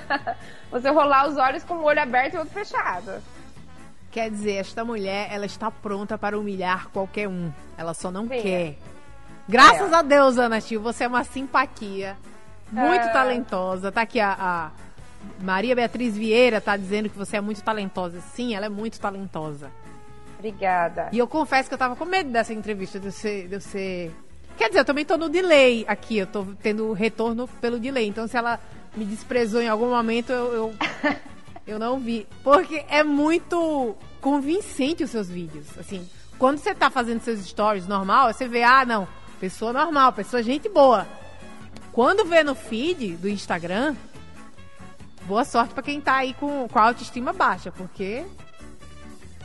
você 0.70 0.88
rolar 0.90 1.28
os 1.28 1.36
olhos 1.36 1.62
com 1.64 1.74
o 1.74 1.82
olho 1.84 2.00
aberto 2.00 2.34
e 2.34 2.36
o 2.36 2.40
outro 2.40 2.54
fechado. 2.54 3.20
Quer 4.16 4.30
dizer, 4.30 4.52
esta 4.54 4.82
mulher, 4.82 5.28
ela 5.30 5.44
está 5.44 5.70
pronta 5.70 6.16
para 6.16 6.38
humilhar 6.38 6.88
qualquer 6.88 7.28
um. 7.28 7.52
Ela 7.76 7.92
só 7.92 8.10
não 8.10 8.22
Sim. 8.26 8.40
quer. 8.40 8.78
Graças 9.46 9.92
É. 9.92 9.94
a 9.94 10.00
Deus, 10.00 10.38
Ana 10.38 10.58
Tio, 10.58 10.80
você 10.80 11.04
é 11.04 11.06
uma 11.06 11.22
simpatia. 11.22 12.16
Muito 12.72 13.04
É. 13.04 13.12
talentosa. 13.12 13.92
Tá 13.92 14.00
aqui 14.00 14.18
a, 14.18 14.32
a 14.40 14.70
Maria 15.44 15.74
Beatriz 15.76 16.16
Vieira 16.16 16.62
tá 16.62 16.78
dizendo 16.78 17.10
que 17.10 17.18
você 17.18 17.36
é 17.36 17.42
muito 17.42 17.62
talentosa. 17.62 18.22
Sim, 18.32 18.54
ela 18.54 18.64
é 18.64 18.68
muito 18.70 18.98
talentosa. 18.98 19.70
Obrigada. 20.38 21.10
E 21.12 21.18
eu 21.18 21.26
confesso 21.28 21.68
que 21.68 21.74
eu 21.74 21.78
tava 21.78 21.94
com 21.94 22.06
medo 22.06 22.30
dessa 22.30 22.54
entrevista, 22.54 22.98
de 22.98 23.12
ser. 23.12 23.48
De 23.48 23.60
ser... 23.60 24.10
Quer 24.56 24.68
dizer, 24.68 24.80
eu 24.80 24.84
também 24.86 25.04
tô 25.04 25.18
no 25.18 25.28
delay 25.28 25.84
aqui, 25.86 26.16
eu 26.16 26.26
tô 26.26 26.46
tendo 26.62 26.90
retorno 26.94 27.46
pelo 27.60 27.78
delay. 27.78 28.06
Então, 28.06 28.26
se 28.26 28.34
ela 28.38 28.58
me 28.96 29.04
desprezou 29.04 29.60
em 29.60 29.68
algum 29.68 29.90
momento, 29.90 30.32
eu, 30.32 30.54
eu, 30.54 30.74
eu 31.66 31.78
não 31.78 31.98
vi. 31.98 32.26
Porque 32.42 32.82
é 32.88 33.04
muito 33.04 33.94
convincente 34.20 35.04
os 35.04 35.10
seus 35.10 35.28
vídeos. 35.28 35.66
Assim, 35.78 36.08
quando 36.38 36.58
você 36.58 36.74
tá 36.74 36.90
fazendo 36.90 37.20
seus 37.20 37.40
stories 37.46 37.86
normal, 37.86 38.32
você 38.32 38.46
vê, 38.46 38.62
ah, 38.62 38.84
não, 38.84 39.08
pessoa 39.40 39.72
normal, 39.72 40.12
pessoa 40.12 40.42
gente 40.42 40.68
boa. 40.68 41.06
Quando 41.92 42.26
vê 42.26 42.44
no 42.44 42.54
feed 42.54 43.16
do 43.16 43.28
Instagram, 43.28 43.96
boa 45.22 45.44
sorte 45.44 45.72
pra 45.72 45.82
quem 45.82 46.00
tá 46.00 46.16
aí 46.16 46.34
com, 46.34 46.68
com 46.68 46.78
a 46.78 46.82
autoestima 46.82 47.32
baixa, 47.32 47.72
porque 47.72 48.24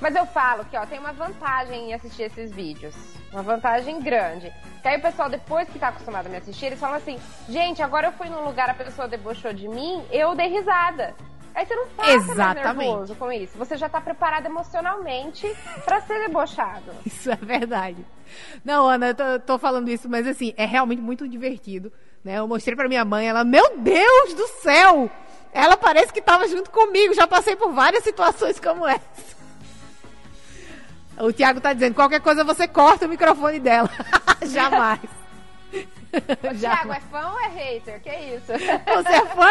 Mas 0.02 0.16
eu 0.16 0.26
falo 0.26 0.66
que 0.66 0.76
ó, 0.76 0.86
tem 0.86 1.00
uma 1.00 1.14
vantagem 1.14 1.90
em 1.90 1.94
assistir 1.94 2.24
esses 2.24 2.52
vídeos. 2.52 2.94
Uma 3.32 3.42
vantagem 3.42 4.02
grande. 4.02 4.52
Que 4.82 4.88
aí 4.90 4.98
o 4.98 5.02
pessoal, 5.02 5.30
depois 5.30 5.70
que 5.70 5.80
tá 5.80 5.90
acostumado 5.90 6.26
a 6.26 6.30
me 6.30 6.38
assistir, 6.38 6.66
eles 6.66 6.80
falam 6.80 6.98
assim: 6.98 7.18
gente, 7.48 7.82
agora 7.82 8.08
eu 8.08 8.12
fui 8.12 8.28
num 8.28 8.44
lugar, 8.44 8.70
a 8.70 8.74
pessoa 8.74 9.08
debochou 9.08 9.54
de 9.54 9.68
mim, 9.70 10.04
eu 10.12 10.36
dei 10.36 10.48
risada. 10.48 11.16
Aí 11.54 11.66
você 11.66 11.76
não 11.76 11.86
mais 11.98 12.30
Exatamente. 12.30 12.78
nervoso 12.88 13.16
com 13.16 13.32
isso. 13.32 13.58
Você 13.58 13.76
já 13.76 13.90
tá 13.90 14.00
preparado 14.00 14.46
emocionalmente 14.46 15.54
pra 15.84 16.02
ser 16.02 16.20
debochado. 16.20 16.92
Isso 17.06 17.30
é 17.30 17.36
verdade. 17.36 18.06
Não, 18.64 18.88
Ana, 18.88 19.10
eu 19.10 19.16
tô, 19.16 19.24
eu 19.24 19.40
tô 19.40 19.60
falando 19.60 19.90
isso, 19.90 20.08
mas 20.08 20.26
assim, 20.26 20.54
é 20.56 20.66
realmente 20.66 21.02
muito 21.02 21.28
divertido. 21.28 21.92
Né? 22.24 22.40
Eu 22.40 22.48
mostrei 22.48 22.76
pra 22.76 22.88
minha 22.88 23.04
mãe, 23.04 23.28
ela, 23.28 23.44
meu 23.44 23.78
Deus 23.78 24.34
do 24.34 24.48
céu! 24.62 25.12
Ela 25.54 25.76
parece 25.76 26.14
que 26.14 26.22
tava 26.22 26.48
junto 26.48 26.72
comigo, 26.72 27.14
já 27.14 27.28
passei 27.28 27.58
por 27.58 27.74
várias 27.74 28.06
situações 28.06 28.58
como 28.58 28.88
essa. 28.88 29.36
O 31.20 31.34
Thiago 31.34 31.60
tá 31.60 31.74
dizendo, 31.74 31.94
qualquer 31.94 32.22
coisa 32.22 32.44
você 32.44 32.68
corta 32.68 33.06
o 33.06 33.10
microfone 33.10 33.60
dela. 33.60 33.90
Jamais. 34.48 35.02
O 36.14 36.60
Thiago, 36.60 36.92
é 36.92 37.00
fã 37.00 37.30
ou 37.32 37.40
é 37.40 37.48
hater? 37.48 38.02
Que 38.02 38.10
isso? 38.10 38.48
Você 38.48 39.14
é 39.14 39.26
fã? 39.28 39.50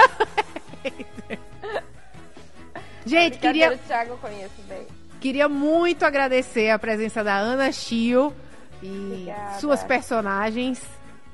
Gente, 3.06 3.38
queria, 3.38 3.72
O 3.74 3.78
Thiago 3.78 4.10
eu 4.12 4.18
conheço 4.18 4.62
bem. 4.68 4.86
queria 5.20 5.48
muito 5.48 6.04
agradecer 6.04 6.70
a 6.70 6.78
presença 6.78 7.22
da 7.24 7.36
Ana 7.36 7.72
Chio 7.72 8.32
e 8.82 8.88
Obrigada. 8.88 9.58
suas 9.58 9.82
personagens, 9.84 10.82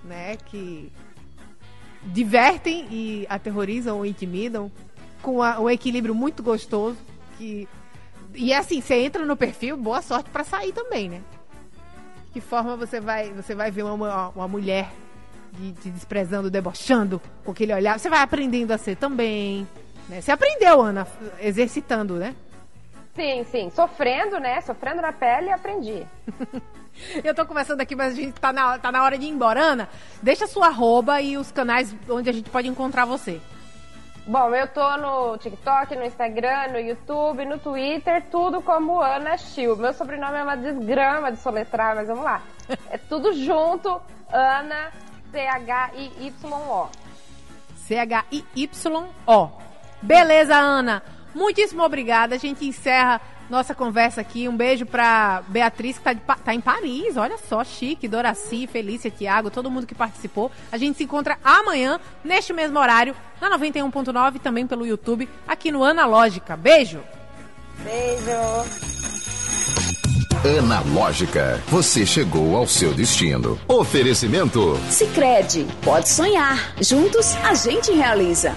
né, 0.05 0.37
que 0.47 0.93
divertem 2.05 2.87
e 2.91 3.27
aterrorizam 3.29 3.97
ou 3.99 4.07
intimidam 4.07 4.71
com 5.23 5.43
a- 5.43 5.59
um 5.61 5.69
equilíbrio 5.69 6.15
muito 6.15 6.43
gostoso 6.43 6.97
que 7.37 7.69
e 8.39 8.53
assim, 8.53 8.81
você 8.83 8.97
entra 8.97 9.25
no 9.25 9.35
perfil, 9.37 9.77
boa 9.79 10.03
sorte 10.03 10.29
pra 10.29 10.45
sair 10.45 10.71
também, 10.73 11.09
né? 11.09 11.23
Que 12.35 12.41
forma 12.41 12.77
você 12.77 13.01
vai, 13.01 13.31
você 13.33 13.55
vai 13.55 13.71
ver 13.71 13.83
uma, 13.83 14.29
uma 14.29 14.47
mulher 14.47 14.91
de- 15.53 15.73
te 15.73 15.89
desprezando, 15.89 16.51
debochando 16.51 17.21
com 17.45 17.53
aquele 17.53 17.73
olhar. 17.73 17.99
Você 17.99 18.11
vai 18.11 18.21
aprendendo 18.21 18.73
a 18.73 18.79
ser 18.79 18.95
também, 18.97 19.67
né? 20.09 20.21
Você 20.21 20.33
aprendeu, 20.33 20.81
Ana, 20.81 21.07
exercitando, 21.41 22.15
né? 22.15 22.35
Sim, 23.15 23.45
sim. 23.45 23.71
Sofrendo, 23.71 24.39
né? 24.39 24.61
Sofrendo 24.61 25.01
na 25.01 25.13
pele, 25.13 25.51
aprendi. 25.51 26.07
Eu 27.23 27.35
tô 27.35 27.45
conversando 27.45 27.81
aqui, 27.81 27.95
mas 27.95 28.13
a 28.15 28.17
gente 28.17 28.33
tá 28.41 28.53
na, 28.53 28.79
tá 28.79 28.91
na 28.91 29.03
hora 29.03 29.19
de 29.19 29.27
ir 29.27 29.31
embora. 29.31 29.61
Ana, 29.61 29.89
deixa 30.23 30.47
sua 30.47 30.69
arroba 30.69 31.21
e 31.21 31.37
os 31.37 31.53
canais 31.53 31.95
onde 32.09 32.31
a 32.31 32.33
gente 32.33 32.49
pode 32.49 32.69
encontrar 32.69 33.05
você. 33.05 33.41
Bom, 34.27 34.53
eu 34.55 34.67
tô 34.67 34.97
no 34.97 35.39
TikTok, 35.39 35.95
no 35.95 36.05
Instagram, 36.05 36.73
no 36.73 36.81
YouTube, 36.81 37.45
no 37.45 37.59
Twitter, 37.59 38.25
tudo 38.29 38.61
como 38.61 39.01
Ana 39.01 39.37
Chiu. 39.37 39.77
Meu 39.77 39.93
sobrenome 39.93 40.39
é 40.39 40.43
uma 40.43 40.57
desgrama 40.57 41.31
de 41.31 41.39
soletrar, 41.39 41.95
mas 41.95 42.09
vamos 42.09 42.25
lá. 42.25 42.43
É 42.91 42.99
tudo 42.99 43.33
junto, 43.33 44.01
Ana, 44.33 44.91
C-H-I-Y-O. 45.31 46.89
C-H-I-Y-O. 47.77 49.66
Beleza, 50.03 50.55
Ana. 50.55 51.03
Muitíssimo 51.35 51.83
obrigada. 51.83 52.35
A 52.35 52.39
gente 52.39 52.67
encerra 52.67 53.21
nossa 53.49 53.75
conversa 53.75 54.21
aqui. 54.21 54.49
Um 54.49 54.57
beijo 54.57 54.87
pra 54.87 55.43
Beatriz, 55.49 55.99
que 55.99 56.05
tá, 56.05 56.13
de 56.13 56.21
tá 56.21 56.55
em 56.55 56.61
Paris. 56.61 57.17
Olha 57.17 57.37
só, 57.39 57.63
chique. 57.65 58.09
Doraci, 58.09 58.67
Felícia, 58.67 59.11
Tiago, 59.11 59.51
todo 59.51 59.71
mundo 59.71 59.87
que 59.87 59.95
participou. 59.95 60.51
A 60.71 60.79
gente 60.79 60.99
se 60.99 61.05
encontra 61.05 61.39
amanhã, 61.45 62.01
neste 62.25 62.53
mesmo 62.53 62.79
horário, 62.79 63.15
na 63.41 63.57
91.9, 63.59 64.41
também 64.41 64.67
pelo 64.67 64.87
YouTube, 64.87 65.29
aqui 65.47 65.71
no 65.71 65.85
Analógica. 65.85 66.57
Beijo! 66.57 67.01
Beijo! 67.85 68.97
Analógica, 70.59 71.61
você 71.67 72.07
chegou 72.07 72.57
ao 72.57 72.69
seu 72.69 72.95
destino. 72.95 73.59
Oferecimento 73.67 74.79
Sicredi, 74.91 75.67
pode 75.83 76.09
sonhar. 76.09 76.73
Juntos 76.81 77.35
a 77.43 77.53
gente 77.55 77.91
realiza. 77.91 78.55